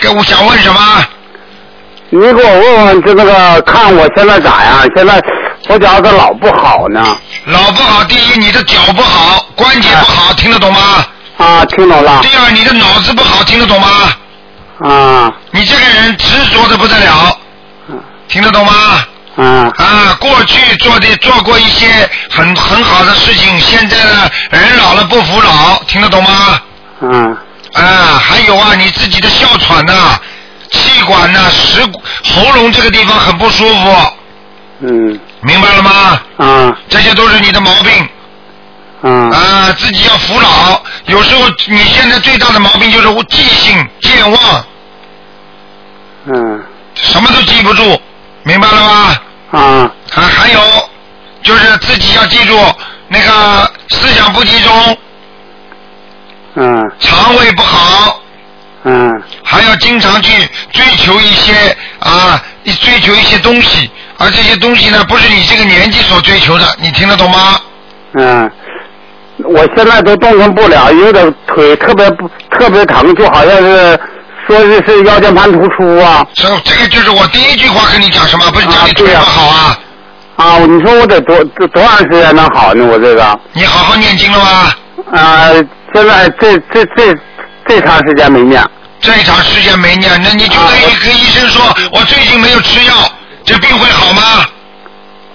[0.00, 0.80] 跟我想问什么？
[2.10, 4.86] 你给我问问，就那个看我现在咋样？
[4.94, 5.20] 现在
[5.68, 7.16] 我觉得老不好呢。
[7.46, 10.80] 老不好，第一你的脚不好，关节不好，听得懂吗？
[11.38, 12.20] 啊，听懂了。
[12.22, 13.88] 第二你的脑子不好，听得懂吗？
[14.80, 15.32] 啊。
[15.50, 17.36] 你这个人执着的不得了，
[18.28, 18.72] 听得懂吗？
[19.36, 19.72] 啊。
[19.76, 21.86] 啊，过去做的做过一些
[22.30, 26.60] 很很好的事情，现在呢，人老了不服老，听得懂吗？
[27.00, 27.36] 嗯。
[27.74, 30.18] 啊，还有啊，你自己的哮喘呐、
[30.70, 31.80] 气管呐、食
[32.24, 33.96] 喉咙这个地方很不舒服，
[34.80, 35.18] 嗯。
[35.40, 36.20] 明白了吗？
[36.36, 36.76] 啊。
[36.88, 38.08] 这些都是你的毛病。
[39.02, 39.30] 嗯。
[39.30, 40.82] 啊，自己要服老。
[41.06, 44.64] 有时候你现在最大的毛病就是记性健忘，
[46.26, 46.62] 嗯。
[46.94, 48.00] 什么都记不住，
[48.44, 49.16] 明白了吗？
[49.52, 49.90] 啊。
[50.10, 50.60] 还，还有
[51.42, 52.58] 就是自己要记住
[53.08, 54.98] 那个思想不集中，
[56.54, 56.92] 嗯。
[56.98, 58.20] 肠胃不好，
[58.84, 59.22] 嗯。
[59.42, 67.60] 还要经常去追求一些啊，你追求一些东西，而这些东西呢，不是你这个年纪所追求的，你听得懂吗？
[68.14, 68.50] 嗯。
[69.44, 73.98] 我现在都动弹不了，有点腿特别不特别疼，就好像是
[74.52, 76.26] 说是是腰间盘突出啊。
[76.34, 79.78] 这这个就是我第一句话跟你讲什么，不是讲你腿不好啊？
[80.36, 82.84] 啊，你说我得多多多长时间能好呢？
[82.84, 83.40] 我这个。
[83.54, 84.72] 你好好念经了吗？
[85.12, 85.48] 啊，
[85.94, 87.14] 现在这这这
[87.66, 88.62] 这长时间没念。
[89.00, 92.94] 这长时间没念，那你就等于跟医生说，我最近没有吃药，
[93.44, 94.22] 这病会好吗？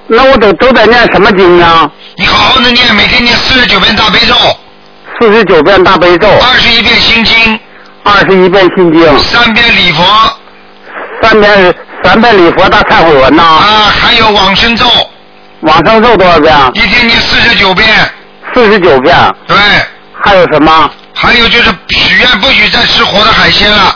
[0.08, 1.92] 那我都都在念什么经呢？
[2.16, 4.36] 你好好的念，每天念四十九遍大悲咒。
[5.20, 6.28] 四十九遍大悲咒。
[6.30, 7.57] 二十一遍心经。
[8.08, 9.20] 二十一遍心经。
[9.20, 10.04] 三遍礼佛。
[11.22, 13.44] 三遍三遍礼佛大忏悔文呐。
[13.44, 14.86] 啊，还有往生咒。
[15.62, 16.56] 往生咒多少遍？
[16.74, 17.88] 一天念四十九遍。
[18.54, 19.16] 四十九遍。
[19.48, 19.58] 对。
[20.24, 20.90] 还有什么？
[21.14, 23.96] 还有就是许愿不许再吃活的海鲜了。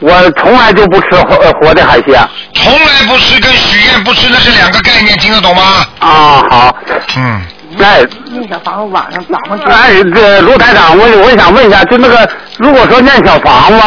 [0.00, 2.28] 我从来就不吃活活的海鲜。
[2.54, 5.62] 从来不吃跟许愿不吃那是两个概念，听得懂吗？
[5.98, 6.76] 啊，好。
[7.16, 7.42] 嗯。
[7.78, 13.78] 哎，念小房子晚上早上哎，这卢台长，我我想问一下，就那个，如果说念小房子，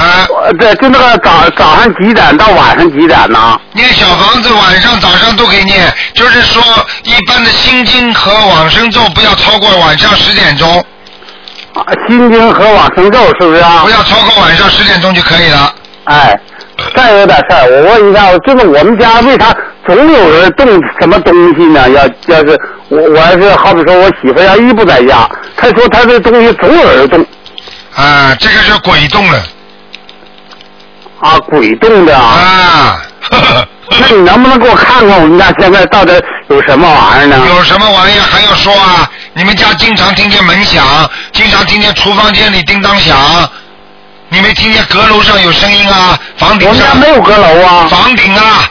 [0.00, 0.26] 啊，
[0.58, 3.58] 对，就那个早早上几点到晚上几点呢？
[3.72, 6.62] 念小房子晚上、早上都可以念，就是说
[7.04, 10.84] 一般的心经和往生咒不要超过晚上十点钟。
[11.74, 13.82] 啊，心经和往生咒是不是啊？
[13.84, 15.72] 不要超过晚上十点钟就可以了。
[16.04, 16.38] 哎，
[16.94, 19.54] 再有点事儿，我问一下，就是我们家为啥
[19.86, 20.66] 总有人动
[21.00, 21.88] 什么东西呢？
[21.90, 27.24] 要要是我我要是好比说我媳妇要一不在家，她说她这东西总有人动。
[27.94, 29.42] 啊，这个是鬼动了。
[31.20, 32.22] 啊，鬼动的啊。
[32.22, 33.02] 啊。
[33.98, 36.12] 那你能不能给我看看我们家现在到底
[36.46, 37.44] 有什么玩意儿呢？
[37.48, 39.10] 有什么玩意儿还要说啊？
[39.34, 40.84] 你们家经常听见门响，
[41.32, 43.16] 经常听见厨房间里叮当响，
[44.32, 46.16] 你没听见阁楼上有声音啊？
[46.36, 47.88] 房顶上我们家没有阁楼啊。
[47.88, 48.70] 房顶啊。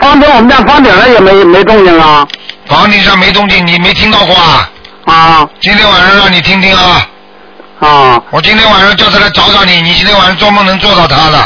[0.00, 2.26] 房顶我们家房顶上也没没动静啊。
[2.66, 4.68] 房顶上没动静，你没听到过啊？
[5.04, 5.48] 啊。
[5.60, 7.08] 今天晚上让你听听啊。
[7.78, 8.22] 啊。
[8.30, 11.38] 我今天晚上叫他来找找你，你今天晚上做梦能做到他的。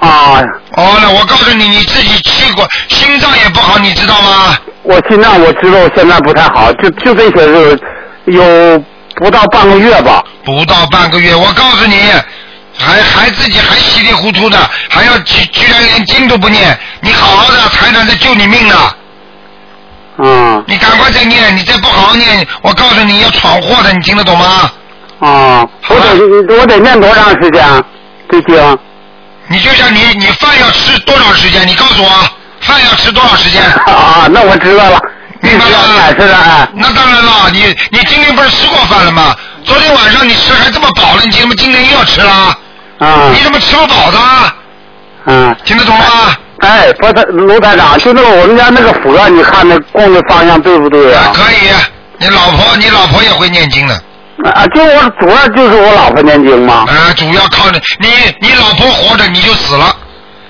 [0.00, 0.42] 啊。
[0.76, 4.56] 哦，那我告诉你，你自己气过，心脏也不好，你知道吗？
[4.82, 7.78] 我心脏我知道现在不太好，就就这些日
[8.24, 8.82] 有
[9.16, 10.24] 不到半个月吧。
[10.56, 11.96] 不到半个月，我告诉你，
[12.78, 18.74] 还还自己还稀里糊涂的，还要居居然连经都不念，你好好的，台长在救你命呢。
[20.18, 20.64] 嗯。
[20.66, 24.70] 你赶快再念，你再不好好念，我告诉你要闯祸的，你听得懂吗？
[25.20, 27.64] 啊，我得我得念多长时间？
[28.30, 28.78] 这经。
[29.48, 31.66] 你就像你你饭要吃多长时间？
[31.66, 32.10] 你告诉我，
[32.60, 33.62] 饭要吃多长时间？
[33.86, 34.98] 啊，那我知道了。
[35.40, 36.68] 明白了。
[36.74, 39.34] 那当然了，你你今天不是吃过饭了吗？
[39.64, 42.58] 昨天晚上你吃还这么饱了，你怎么今天又要吃了？
[42.98, 43.30] 啊。
[43.32, 44.18] 你怎么吃不饱的？
[45.26, 45.56] 嗯。
[45.64, 46.04] 听得懂吗？
[46.60, 51.32] 哎，不是卢台长，就那个我们家那个佛，你看那供的方向对不对啊？
[51.34, 51.70] 可以，
[52.18, 53.94] 你老婆你老婆也会念经的。
[54.44, 56.84] 啊，就我主要就是我老婆念经嘛。
[56.88, 58.08] 啊，主要靠你，你
[58.40, 59.94] 你老婆活着你就死了，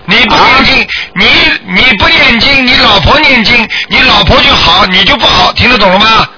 [0.07, 1.27] 你不念经，你
[1.75, 6.29] 你不念经，你老婆念经，你老婆就好，你就不好，听得懂了吗？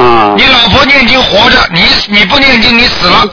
[0.00, 0.34] 啊。
[0.36, 3.24] 你老婆念经活着，你你不念经你死了，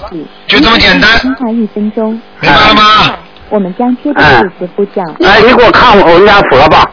[0.47, 1.19] 就这么简单。
[1.19, 2.19] 听话一分钟。
[2.39, 3.15] 明白了吗？
[3.49, 5.03] 我们将接着复习呼叫。
[5.23, 6.89] 哎，你给我看我们家佛吧。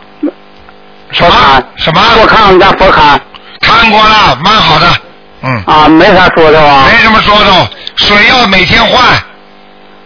[1.11, 1.63] 什么？
[1.77, 2.03] 什么？
[2.15, 3.19] 给我看我们家佛龛。
[3.61, 4.87] 看过了，蛮好的。
[5.43, 5.63] 嗯。
[5.67, 6.85] 啊，没啥说的吧？
[6.93, 9.03] 没什么说的，水要每天换。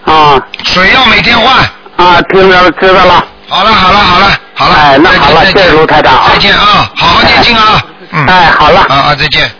[0.04, 0.40] 啊。
[0.62, 1.56] 水要每天换。
[1.96, 3.26] 啊，听着知道了。
[3.48, 4.74] 好了好了好了好了。
[4.76, 6.30] 哎，那好了，谢谢卢台长啊。
[6.30, 7.82] 再见啊，好好念经啊。
[8.14, 8.26] 嗯。
[8.26, 8.80] 哎，好了。
[8.88, 9.50] 啊啊，再见。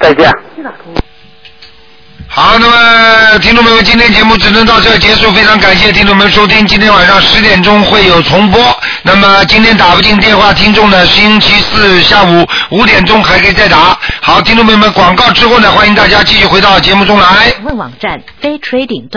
[0.00, 0.30] 再见。
[2.34, 6.66] 好，那么听众朋友们，今天节目只能到这儿结束，非常感谢听众们收听。
[6.66, 8.58] 今天晚上十点钟会有重播。
[9.02, 13.98] 那么今天打不进电话，听众呢，星期四下午五点钟还可以再打。
[14.22, 17.52] 好，听众朋友们，广告之后呢，欢迎大家继续回到节目中来。
[17.64, 19.10] 问网站 daytrading